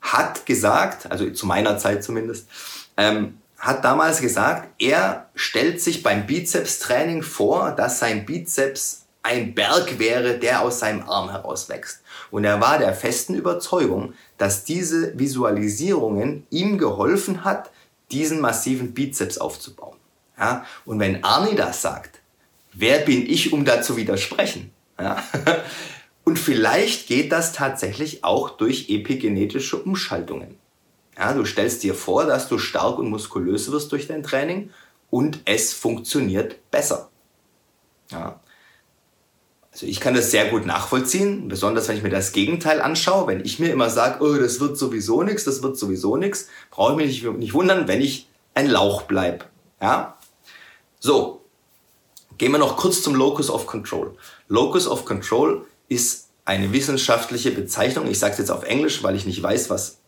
hat 0.00 0.44
gesagt, 0.44 1.08
also 1.08 1.30
zu 1.30 1.46
meiner 1.46 1.78
Zeit 1.78 2.02
zumindest, 2.02 2.48
ähm, 2.96 3.38
hat 3.60 3.84
damals 3.84 4.20
gesagt, 4.20 4.68
er 4.82 5.28
stellt 5.36 5.80
sich 5.80 6.02
beim 6.02 6.26
Bizeps-Training 6.26 7.22
vor, 7.22 7.70
dass 7.70 8.00
sein 8.00 8.26
Bizeps 8.26 9.04
ein 9.22 9.54
Berg 9.54 10.00
wäre, 10.00 10.36
der 10.40 10.62
aus 10.62 10.80
seinem 10.80 11.08
Arm 11.08 11.30
herauswächst. 11.30 12.00
Und 12.32 12.42
er 12.42 12.60
war 12.60 12.78
der 12.78 12.92
festen 12.92 13.34
Überzeugung, 13.34 14.14
dass 14.36 14.64
diese 14.64 15.16
Visualisierungen 15.16 16.44
ihm 16.50 16.76
geholfen 16.76 17.44
hat, 17.44 17.70
diesen 18.10 18.40
massiven 18.40 18.94
Bizeps 18.94 19.38
aufzubauen. 19.38 19.97
Ja? 20.38 20.64
Und 20.84 21.00
wenn 21.00 21.24
Arnie 21.24 21.56
das 21.56 21.82
sagt, 21.82 22.20
wer 22.72 22.98
bin 22.98 23.28
ich, 23.28 23.52
um 23.52 23.64
da 23.64 23.82
zu 23.82 23.96
widersprechen? 23.96 24.70
Ja? 24.98 25.22
Und 26.24 26.38
vielleicht 26.38 27.06
geht 27.06 27.32
das 27.32 27.54
tatsächlich 27.54 28.22
auch 28.22 28.50
durch 28.50 28.90
epigenetische 28.90 29.78
Umschaltungen. 29.78 30.58
Ja, 31.16 31.32
du 31.32 31.46
stellst 31.46 31.82
dir 31.82 31.94
vor, 31.94 32.26
dass 32.26 32.48
du 32.48 32.58
stark 32.58 32.98
und 32.98 33.08
muskulös 33.08 33.72
wirst 33.72 33.90
durch 33.92 34.08
dein 34.08 34.22
Training 34.22 34.68
und 35.08 35.40
es 35.46 35.72
funktioniert 35.72 36.70
besser. 36.70 37.08
Ja. 38.10 38.40
Also 39.72 39.86
ich 39.86 40.00
kann 40.00 40.12
das 40.12 40.30
sehr 40.30 40.50
gut 40.50 40.66
nachvollziehen, 40.66 41.48
besonders 41.48 41.88
wenn 41.88 41.96
ich 41.96 42.02
mir 42.02 42.10
das 42.10 42.32
Gegenteil 42.32 42.82
anschaue. 42.82 43.26
Wenn 43.26 43.42
ich 43.42 43.58
mir 43.58 43.72
immer 43.72 43.88
sage, 43.88 44.22
oh, 44.22 44.34
das 44.34 44.60
wird 44.60 44.76
sowieso 44.76 45.22
nichts, 45.22 45.44
das 45.44 45.62
wird 45.62 45.78
sowieso 45.78 46.18
nichts, 46.18 46.48
brauche 46.70 46.92
ich 47.02 47.24
mich 47.24 47.38
nicht, 47.38 47.54
wundern, 47.54 47.88
wenn 47.88 48.02
ich 48.02 48.28
ein 48.54 48.68
Lauch 48.68 49.02
bleibe. 49.02 49.46
Ja? 49.80 50.17
So, 51.00 51.44
gehen 52.38 52.52
wir 52.52 52.58
noch 52.58 52.76
kurz 52.76 53.02
zum 53.02 53.14
Locus 53.14 53.50
of 53.50 53.66
Control. 53.66 54.16
Locus 54.48 54.86
of 54.86 55.04
Control 55.04 55.66
ist 55.88 56.28
eine 56.44 56.72
wissenschaftliche 56.72 57.50
Bezeichnung. 57.50 58.06
Ich 58.06 58.18
sage 58.18 58.32
es 58.32 58.38
jetzt 58.38 58.50
auf 58.50 58.64
Englisch, 58.64 59.02
weil 59.02 59.14
ich 59.14 59.26
nicht 59.26 59.42
weiß, 59.42 59.70
was, 59.70 59.98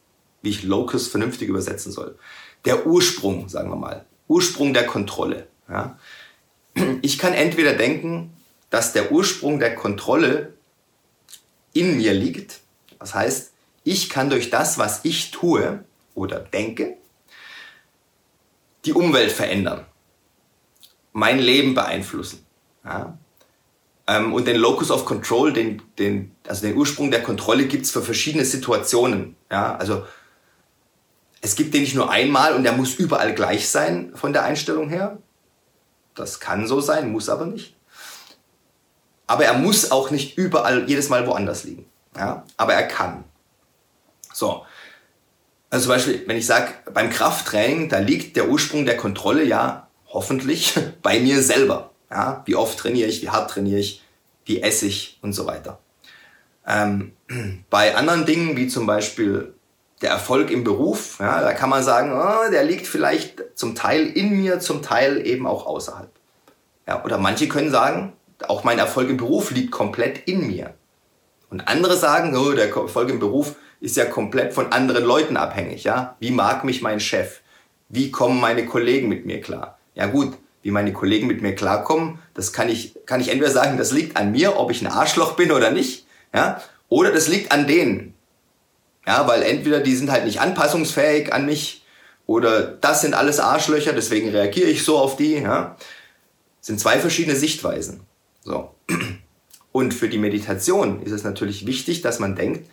wie 0.42 0.50
ich 0.50 0.62
Locus 0.62 1.08
vernünftig 1.08 1.48
übersetzen 1.48 1.92
soll. 1.92 2.18
Der 2.64 2.86
Ursprung, 2.86 3.48
sagen 3.48 3.70
wir 3.70 3.76
mal. 3.76 4.04
Ursprung 4.26 4.72
der 4.72 4.86
Kontrolle. 4.86 5.46
Ja? 5.68 5.98
Ich 7.02 7.18
kann 7.18 7.34
entweder 7.34 7.74
denken, 7.74 8.32
dass 8.70 8.92
der 8.92 9.12
Ursprung 9.12 9.58
der 9.58 9.74
Kontrolle 9.74 10.54
in 11.72 11.96
mir 11.96 12.14
liegt. 12.14 12.60
Das 12.98 13.14
heißt, 13.14 13.52
ich 13.84 14.08
kann 14.08 14.30
durch 14.30 14.50
das, 14.50 14.78
was 14.78 15.00
ich 15.04 15.30
tue 15.30 15.84
oder 16.14 16.38
denke, 16.40 16.96
die 18.84 18.92
Umwelt 18.92 19.32
verändern, 19.32 19.84
mein 21.12 21.38
Leben 21.38 21.74
beeinflussen. 21.74 22.44
Ja? 22.84 23.18
Ähm, 24.06 24.32
und 24.32 24.46
den 24.46 24.56
Locus 24.56 24.90
of 24.90 25.04
Control, 25.04 25.52
den, 25.52 25.82
den, 25.98 26.34
also 26.46 26.66
den 26.66 26.76
Ursprung 26.76 27.10
der 27.10 27.22
Kontrolle 27.22 27.66
gibt's 27.66 27.90
für 27.90 28.02
verschiedene 28.02 28.44
Situationen. 28.44 29.36
Ja? 29.50 29.76
Also 29.76 30.06
es 31.40 31.56
gibt 31.56 31.74
den 31.74 31.82
nicht 31.82 31.94
nur 31.94 32.10
einmal 32.10 32.54
und 32.54 32.64
der 32.64 32.72
muss 32.72 32.94
überall 32.94 33.34
gleich 33.34 33.68
sein 33.68 34.12
von 34.14 34.32
der 34.32 34.44
Einstellung 34.44 34.88
her. 34.88 35.18
Das 36.14 36.40
kann 36.40 36.66
so 36.66 36.80
sein, 36.80 37.12
muss 37.12 37.28
aber 37.28 37.46
nicht. 37.46 37.76
Aber 39.26 39.44
er 39.44 39.54
muss 39.54 39.90
auch 39.90 40.10
nicht 40.10 40.36
überall 40.36 40.88
jedes 40.88 41.08
Mal 41.08 41.26
woanders 41.26 41.64
liegen. 41.64 41.86
Ja? 42.16 42.44
Aber 42.56 42.74
er 42.74 42.86
kann. 42.88 43.24
So. 44.32 44.66
Also 45.70 45.84
zum 45.84 45.94
Beispiel, 45.94 46.24
wenn 46.26 46.36
ich 46.36 46.46
sage, 46.46 46.72
beim 46.92 47.10
Krafttraining, 47.10 47.88
da 47.88 48.00
liegt 48.00 48.36
der 48.36 48.48
Ursprung 48.48 48.84
der 48.86 48.96
Kontrolle 48.96 49.44
ja 49.44 49.88
hoffentlich 50.10 50.78
bei 51.02 51.20
mir 51.20 51.42
selber. 51.42 51.90
Ja? 52.10 52.42
Wie 52.46 52.56
oft 52.56 52.78
trainiere 52.78 53.08
ich, 53.08 53.22
wie 53.22 53.30
hart 53.30 53.50
trainiere 53.50 53.80
ich, 53.80 54.02
wie 54.44 54.62
esse 54.62 54.86
ich 54.86 55.18
und 55.22 55.32
so 55.32 55.46
weiter. 55.46 55.78
Ähm, 56.66 57.12
bei 57.70 57.96
anderen 57.96 58.26
Dingen, 58.26 58.56
wie 58.56 58.68
zum 58.68 58.86
Beispiel 58.86 59.54
der 60.02 60.10
Erfolg 60.10 60.50
im 60.50 60.64
Beruf, 60.64 61.18
ja, 61.20 61.42
da 61.42 61.52
kann 61.52 61.68
man 61.68 61.82
sagen, 61.82 62.12
oh, 62.12 62.50
der 62.50 62.64
liegt 62.64 62.86
vielleicht 62.86 63.42
zum 63.54 63.74
Teil 63.74 64.06
in 64.06 64.30
mir, 64.40 64.58
zum 64.60 64.82
Teil 64.82 65.26
eben 65.26 65.46
auch 65.46 65.66
außerhalb. 65.66 66.10
Ja, 66.86 67.04
oder 67.04 67.18
manche 67.18 67.48
können 67.48 67.70
sagen, 67.70 68.14
auch 68.48 68.64
mein 68.64 68.78
Erfolg 68.78 69.10
im 69.10 69.18
Beruf 69.18 69.50
liegt 69.50 69.70
komplett 69.70 70.26
in 70.26 70.46
mir. 70.46 70.74
Und 71.50 71.68
andere 71.68 71.96
sagen, 71.96 72.34
oh, 72.36 72.52
der 72.52 72.74
Erfolg 72.74 73.10
im 73.10 73.18
Beruf 73.18 73.56
ist 73.80 73.96
ja 73.96 74.04
komplett 74.04 74.54
von 74.54 74.72
anderen 74.72 75.04
Leuten 75.04 75.36
abhängig. 75.36 75.84
Ja? 75.84 76.16
Wie 76.20 76.30
mag 76.30 76.64
mich 76.64 76.80
mein 76.80 77.00
Chef? 77.00 77.40
Wie 77.88 78.10
kommen 78.10 78.40
meine 78.40 78.66
Kollegen 78.66 79.08
mit 79.08 79.26
mir 79.26 79.40
klar? 79.40 79.78
Ja 79.94 80.06
gut, 80.06 80.36
wie 80.62 80.70
meine 80.70 80.92
Kollegen 80.92 81.26
mit 81.26 81.42
mir 81.42 81.54
klarkommen, 81.54 82.18
das 82.34 82.52
kann 82.52 82.68
ich, 82.68 82.94
kann 83.06 83.20
ich 83.20 83.28
entweder 83.28 83.50
sagen, 83.50 83.78
das 83.78 83.92
liegt 83.92 84.16
an 84.16 84.32
mir, 84.32 84.58
ob 84.58 84.70
ich 84.70 84.82
ein 84.82 84.86
Arschloch 84.86 85.34
bin 85.34 85.52
oder 85.52 85.70
nicht, 85.70 86.06
ja, 86.34 86.60
oder 86.88 87.12
das 87.12 87.28
liegt 87.28 87.52
an 87.52 87.66
denen. 87.66 88.14
Ja, 89.06 89.26
weil 89.26 89.42
entweder 89.42 89.80
die 89.80 89.96
sind 89.96 90.10
halt 90.10 90.24
nicht 90.24 90.40
anpassungsfähig 90.40 91.32
an 91.32 91.46
mich 91.46 91.84
oder 92.26 92.62
das 92.62 93.00
sind 93.00 93.14
alles 93.14 93.40
Arschlöcher, 93.40 93.92
deswegen 93.92 94.28
reagiere 94.28 94.68
ich 94.68 94.84
so 94.84 94.98
auf 94.98 95.16
die, 95.16 95.34
ja. 95.38 95.76
Das 96.58 96.66
sind 96.66 96.78
zwei 96.78 96.98
verschiedene 96.98 97.36
Sichtweisen. 97.36 98.02
So. 98.42 98.74
Und 99.72 99.94
für 99.94 100.08
die 100.08 100.18
Meditation 100.18 101.02
ist 101.02 101.12
es 101.12 101.24
natürlich 101.24 101.66
wichtig, 101.66 102.02
dass 102.02 102.18
man 102.18 102.36
denkt, 102.36 102.68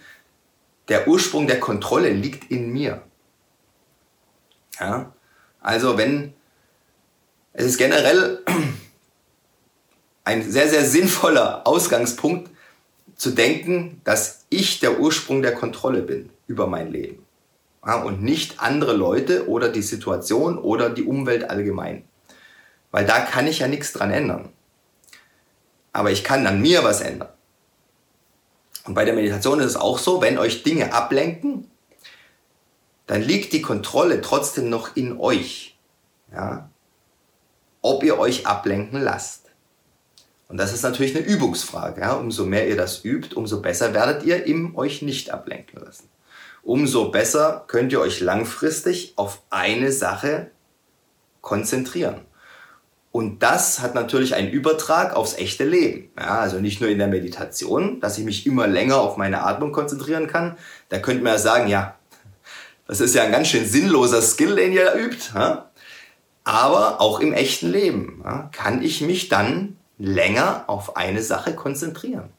der 0.89 1.07
Ursprung 1.07 1.47
der 1.47 1.59
Kontrolle 1.59 2.11
liegt 2.11 2.51
in 2.51 2.71
mir. 2.73 3.01
Ja? 4.79 5.13
Also 5.61 5.97
wenn 5.97 6.33
es 7.57 7.65
ist 7.65 7.77
generell 7.79 8.43
ein 10.23 10.49
sehr, 10.49 10.69
sehr 10.69 10.85
sinnvoller 10.85 11.65
Ausgangspunkt 11.65 12.51
zu 13.15 13.31
denken, 13.31 13.99
dass 14.03 14.45
ich 14.49 14.79
der 14.79 14.99
Ursprung 14.99 15.41
der 15.41 15.55
Kontrolle 15.55 16.03
bin 16.03 16.29
über 16.45 16.67
mein 16.67 16.91
Leben. 16.91 17.25
Und 17.81 18.21
nicht 18.21 18.59
andere 18.59 18.93
Leute 18.93 19.49
oder 19.49 19.69
die 19.69 19.81
Situation 19.81 20.59
oder 20.59 20.91
die 20.91 21.03
Umwelt 21.03 21.49
allgemein. 21.49 22.03
Weil 22.91 23.05
da 23.05 23.21
kann 23.21 23.47
ich 23.47 23.59
ja 23.59 23.67
nichts 23.67 23.91
dran 23.91 24.11
ändern. 24.11 24.49
Aber 25.93 26.11
ich 26.11 26.23
kann 26.23 26.45
an 26.45 26.61
mir 26.61 26.83
was 26.83 27.01
ändern. 27.01 27.29
Und 28.85 28.93
bei 28.93 29.03
der 29.03 29.15
Meditation 29.15 29.59
ist 29.61 29.65
es 29.65 29.77
auch 29.77 29.97
so, 29.97 30.21
wenn 30.21 30.37
euch 30.37 30.61
Dinge 30.61 30.93
ablenken, 30.93 31.71
dann 33.07 33.23
liegt 33.23 33.51
die 33.51 33.63
Kontrolle 33.63 34.21
trotzdem 34.21 34.69
noch 34.69 34.95
in 34.95 35.19
euch. 35.19 35.75
Ja? 36.31 36.69
Ob 37.87 38.03
ihr 38.03 38.19
euch 38.19 38.45
ablenken 38.45 39.01
lasst. 39.01 39.45
Und 40.49 40.57
das 40.57 40.73
ist 40.73 40.81
natürlich 40.81 41.15
eine 41.15 41.25
Übungsfrage. 41.25 42.01
Ja? 42.01 42.15
Umso 42.15 42.45
mehr 42.45 42.67
ihr 42.67 42.75
das 42.75 43.05
übt, 43.05 43.33
umso 43.33 43.61
besser 43.61 43.93
werdet 43.93 44.23
ihr 44.23 44.45
im 44.45 44.75
euch 44.75 45.01
nicht 45.01 45.31
ablenken 45.31 45.81
lassen. 45.81 46.09
Umso 46.63 47.11
besser 47.11 47.63
könnt 47.67 47.93
ihr 47.93 48.01
euch 48.01 48.19
langfristig 48.19 49.13
auf 49.15 49.41
eine 49.49 49.93
Sache 49.93 50.51
konzentrieren. 51.39 52.25
Und 53.13 53.41
das 53.41 53.79
hat 53.79 53.95
natürlich 53.95 54.35
einen 54.35 54.51
Übertrag 54.51 55.15
aufs 55.15 55.35
echte 55.35 55.63
Leben. 55.63 56.09
Ja, 56.19 56.39
also 56.39 56.59
nicht 56.59 56.81
nur 56.81 56.89
in 56.89 56.97
der 56.97 57.07
Meditation, 57.07 58.01
dass 58.01 58.17
ich 58.17 58.25
mich 58.25 58.45
immer 58.45 58.67
länger 58.67 58.97
auf 58.97 59.15
meine 59.15 59.43
Atmung 59.43 59.71
konzentrieren 59.71 60.27
kann. 60.27 60.57
Da 60.89 60.99
könnte 60.99 61.23
man 61.23 61.31
ja 61.31 61.39
sagen, 61.39 61.69
ja, 61.69 61.95
das 62.85 62.99
ist 62.99 63.15
ja 63.15 63.23
ein 63.23 63.31
ganz 63.31 63.47
schön 63.47 63.65
sinnloser 63.65 64.21
Skill, 64.21 64.57
den 64.57 64.73
ihr 64.73 64.83
da 64.83 64.97
übt. 64.97 65.31
Aber 66.47 67.01
auch 67.01 67.19
im 67.19 67.33
echten 67.33 67.69
Leben 67.69 68.21
ja, 68.23 68.49
kann 68.53 68.81
ich 68.81 69.01
mich 69.01 69.27
dann 69.27 69.75
länger 69.97 70.63
auf 70.67 70.95
eine 70.95 71.21
Sache 71.21 71.53
konzentrieren. 71.53 72.29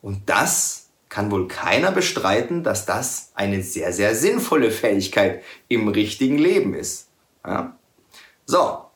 Und 0.00 0.30
das 0.30 0.88
kann 1.10 1.30
wohl 1.30 1.46
keiner 1.46 1.92
bestreiten, 1.92 2.64
dass 2.64 2.86
das 2.86 3.32
eine 3.34 3.62
sehr, 3.62 3.92
sehr 3.92 4.14
sinnvolle 4.14 4.70
Fähigkeit 4.70 5.42
im 5.68 5.88
richtigen 5.88 6.38
Leben 6.38 6.72
ist. 6.72 7.08
Ja? 7.46 7.76
So, 8.46 8.86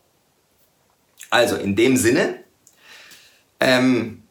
also 1.28 1.56
in 1.56 1.76
dem 1.76 1.98
Sinne, 1.98 2.42
ähm, 3.60 4.22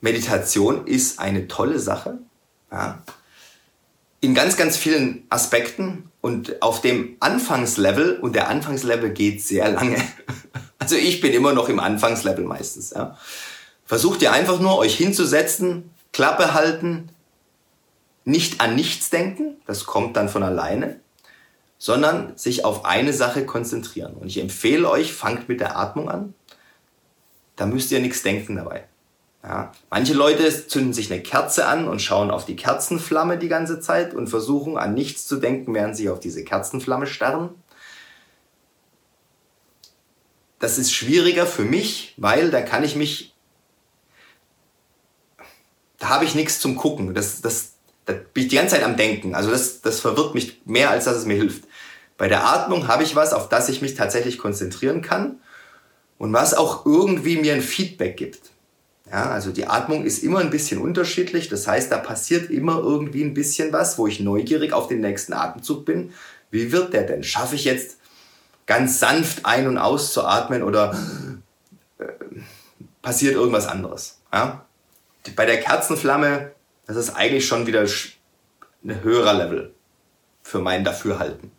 Meditation 0.00 0.88
ist 0.88 1.20
eine 1.20 1.46
tolle 1.46 1.78
Sache. 1.78 2.18
Ja. 2.72 3.00
In 4.26 4.34
ganz, 4.34 4.56
ganz 4.56 4.76
vielen 4.76 5.24
Aspekten 5.30 6.10
und 6.20 6.60
auf 6.60 6.80
dem 6.80 7.16
Anfangslevel, 7.20 8.18
und 8.18 8.34
der 8.34 8.48
Anfangslevel 8.48 9.10
geht 9.10 9.42
sehr 9.42 9.70
lange. 9.70 9.96
Also 10.78 10.94
ich 10.94 11.20
bin 11.20 11.32
immer 11.32 11.52
noch 11.52 11.68
im 11.68 11.80
Anfangslevel 11.80 12.44
meistens. 12.44 12.90
Ja. 12.90 13.16
Versucht 13.86 14.22
ihr 14.22 14.30
einfach 14.32 14.60
nur, 14.60 14.78
euch 14.78 14.94
hinzusetzen, 14.94 15.90
Klappe 16.12 16.54
halten, 16.54 17.08
nicht 18.24 18.60
an 18.60 18.76
nichts 18.76 19.10
denken, 19.10 19.56
das 19.66 19.84
kommt 19.86 20.16
dann 20.16 20.28
von 20.28 20.44
alleine 20.44 21.00
sondern 21.78 22.36
sich 22.36 22.64
auf 22.64 22.84
eine 22.84 23.12
Sache 23.12 23.44
konzentrieren. 23.44 24.14
Und 24.14 24.28
ich 24.28 24.38
empfehle 24.38 24.88
euch, 24.88 25.12
fangt 25.12 25.48
mit 25.48 25.60
der 25.60 25.76
Atmung 25.76 26.08
an. 26.08 26.34
Da 27.56 27.66
müsst 27.66 27.92
ihr 27.92 28.00
nichts 28.00 28.22
denken 28.22 28.56
dabei. 28.56 28.84
Ja. 29.42 29.72
Manche 29.90 30.14
Leute 30.14 30.66
zünden 30.66 30.92
sich 30.92 31.12
eine 31.12 31.22
Kerze 31.22 31.66
an 31.66 31.86
und 31.86 32.02
schauen 32.02 32.30
auf 32.30 32.46
die 32.46 32.56
Kerzenflamme 32.56 33.38
die 33.38 33.48
ganze 33.48 33.80
Zeit 33.80 34.12
und 34.12 34.26
versuchen 34.26 34.76
an 34.76 34.94
nichts 34.94 35.26
zu 35.26 35.36
denken, 35.36 35.72
während 35.72 35.96
sie 35.96 36.10
auf 36.10 36.18
diese 36.18 36.42
Kerzenflamme 36.42 37.06
starren. 37.06 37.50
Das 40.58 40.78
ist 40.78 40.92
schwieriger 40.92 41.46
für 41.46 41.62
mich, 41.62 42.14
weil 42.16 42.50
da 42.50 42.60
kann 42.62 42.82
ich 42.82 42.96
mich, 42.96 43.34
da 45.98 46.08
habe 46.08 46.24
ich 46.24 46.34
nichts 46.34 46.58
zum 46.58 46.74
Gucken. 46.74 47.14
Das, 47.14 47.40
das, 47.40 47.74
da 48.06 48.14
bin 48.14 48.44
ich 48.44 48.48
die 48.48 48.56
ganze 48.56 48.74
Zeit 48.74 48.84
am 48.84 48.96
Denken. 48.96 49.34
Also 49.34 49.50
das, 49.50 49.80
das 49.80 50.00
verwirrt 50.00 50.34
mich 50.34 50.62
mehr, 50.64 50.90
als 50.90 51.04
dass 51.04 51.16
es 51.16 51.26
mir 51.26 51.36
hilft. 51.36 51.64
Bei 52.18 52.28
der 52.28 52.46
Atmung 52.46 52.88
habe 52.88 53.02
ich 53.02 53.14
was, 53.14 53.32
auf 53.32 53.48
das 53.48 53.68
ich 53.68 53.82
mich 53.82 53.94
tatsächlich 53.94 54.38
konzentrieren 54.38 55.02
kann 55.02 55.40
und 56.18 56.32
was 56.32 56.54
auch 56.54 56.86
irgendwie 56.86 57.36
mir 57.36 57.54
ein 57.54 57.62
Feedback 57.62 58.16
gibt. 58.16 58.50
Ja, 59.10 59.30
also 59.30 59.52
die 59.52 59.66
Atmung 59.66 60.04
ist 60.04 60.24
immer 60.24 60.40
ein 60.40 60.50
bisschen 60.50 60.80
unterschiedlich. 60.80 61.48
Das 61.48 61.66
heißt, 61.66 61.92
da 61.92 61.98
passiert 61.98 62.50
immer 62.50 62.78
irgendwie 62.78 63.22
ein 63.22 63.34
bisschen 63.34 63.72
was, 63.72 63.98
wo 63.98 64.06
ich 64.06 64.20
neugierig 64.20 64.72
auf 64.72 64.88
den 64.88 65.00
nächsten 65.00 65.32
Atemzug 65.32 65.84
bin. 65.84 66.12
Wie 66.50 66.72
wird 66.72 66.92
der 66.92 67.04
denn? 67.04 67.22
Schaffe 67.22 67.54
ich 67.54 67.64
jetzt 67.64 67.98
ganz 68.66 68.98
sanft 68.98 69.46
ein- 69.46 69.68
und 69.68 69.78
auszuatmen 69.78 70.62
oder 70.62 70.98
äh, 71.98 72.04
passiert 73.00 73.34
irgendwas 73.34 73.68
anderes? 73.68 74.20
Ja? 74.32 74.66
Bei 75.36 75.46
der 75.46 75.60
Kerzenflamme 75.60 76.52
das 76.86 76.96
ist 76.96 77.10
eigentlich 77.10 77.46
schon 77.46 77.66
wieder 77.66 77.84
ein 78.84 79.02
höherer 79.02 79.34
Level 79.34 79.74
für 80.42 80.60
mein 80.60 80.84
Dafürhalten. 80.84 81.50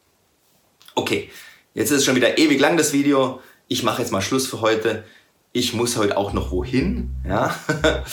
Okay, 0.95 1.29
jetzt 1.73 1.91
ist 1.91 1.99
es 1.99 2.05
schon 2.05 2.15
wieder 2.15 2.37
ewig 2.37 2.59
lang 2.59 2.77
das 2.77 2.93
Video. 2.93 3.41
Ich 3.67 3.83
mache 3.83 4.01
jetzt 4.01 4.11
mal 4.11 4.21
Schluss 4.21 4.47
für 4.47 4.61
heute. 4.61 5.03
Ich 5.53 5.73
muss 5.73 5.97
heute 5.97 6.17
auch 6.17 6.33
noch 6.33 6.51
wohin. 6.51 7.15
Ja? 7.25 7.55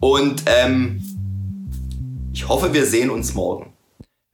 Und 0.00 0.42
ähm, 0.46 1.02
ich 2.32 2.48
hoffe, 2.48 2.72
wir 2.72 2.86
sehen 2.86 3.10
uns 3.10 3.34
morgen. 3.34 3.72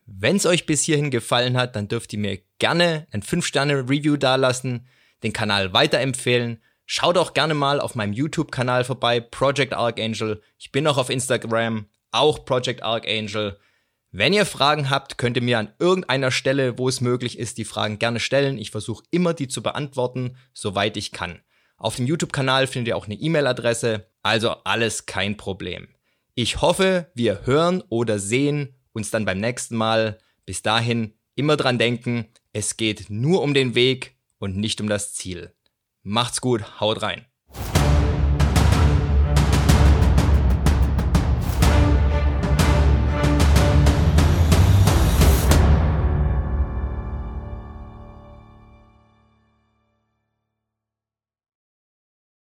Wenn 0.06 0.36
es 0.36 0.46
euch 0.46 0.66
bis 0.66 0.82
hierhin 0.82 1.10
gefallen 1.10 1.56
hat, 1.56 1.76
dann 1.76 1.88
dürft 1.88 2.12
ihr 2.12 2.18
mir 2.18 2.38
gerne 2.58 3.06
ein 3.10 3.22
5-Sterne-Review 3.22 4.16
dalassen, 4.16 4.86
den 5.22 5.32
Kanal 5.32 5.72
weiterempfehlen. 5.72 6.60
Schaut 6.84 7.16
auch 7.16 7.34
gerne 7.34 7.54
mal 7.54 7.80
auf 7.80 7.94
meinem 7.94 8.12
YouTube-Kanal 8.12 8.84
vorbei, 8.84 9.20
Project 9.20 9.72
Archangel. 9.72 10.42
Ich 10.58 10.72
bin 10.72 10.86
auch 10.86 10.98
auf 10.98 11.08
Instagram, 11.08 11.86
auch 12.10 12.44
Project 12.44 12.82
Archangel. 12.82 13.58
Wenn 14.12 14.32
ihr 14.32 14.44
Fragen 14.44 14.90
habt, 14.90 15.18
könnt 15.18 15.36
ihr 15.36 15.42
mir 15.42 15.58
an 15.60 15.72
irgendeiner 15.78 16.32
Stelle, 16.32 16.78
wo 16.78 16.88
es 16.88 17.00
möglich 17.00 17.38
ist, 17.38 17.58
die 17.58 17.64
Fragen 17.64 18.00
gerne 18.00 18.18
stellen. 18.18 18.58
Ich 18.58 18.72
versuche 18.72 19.04
immer, 19.12 19.34
die 19.34 19.46
zu 19.46 19.62
beantworten, 19.62 20.36
soweit 20.52 20.96
ich 20.96 21.12
kann. 21.12 21.40
Auf 21.80 21.96
dem 21.96 22.06
YouTube-Kanal 22.06 22.66
findet 22.66 22.88
ihr 22.88 22.96
auch 22.98 23.06
eine 23.06 23.14
E-Mail-Adresse, 23.14 24.06
also 24.22 24.50
alles 24.64 25.06
kein 25.06 25.38
Problem. 25.38 25.88
Ich 26.34 26.60
hoffe, 26.60 27.10
wir 27.14 27.46
hören 27.46 27.82
oder 27.88 28.18
sehen 28.18 28.74
uns 28.92 29.10
dann 29.10 29.24
beim 29.24 29.40
nächsten 29.40 29.76
Mal. 29.76 30.18
Bis 30.44 30.60
dahin 30.60 31.14
immer 31.36 31.56
dran 31.56 31.78
denken, 31.78 32.26
es 32.52 32.76
geht 32.76 33.08
nur 33.08 33.40
um 33.40 33.54
den 33.54 33.74
Weg 33.74 34.14
und 34.38 34.58
nicht 34.58 34.82
um 34.82 34.90
das 34.90 35.14
Ziel. 35.14 35.54
Macht's 36.02 36.42
gut, 36.42 36.80
haut 36.80 37.00
rein. 37.00 37.24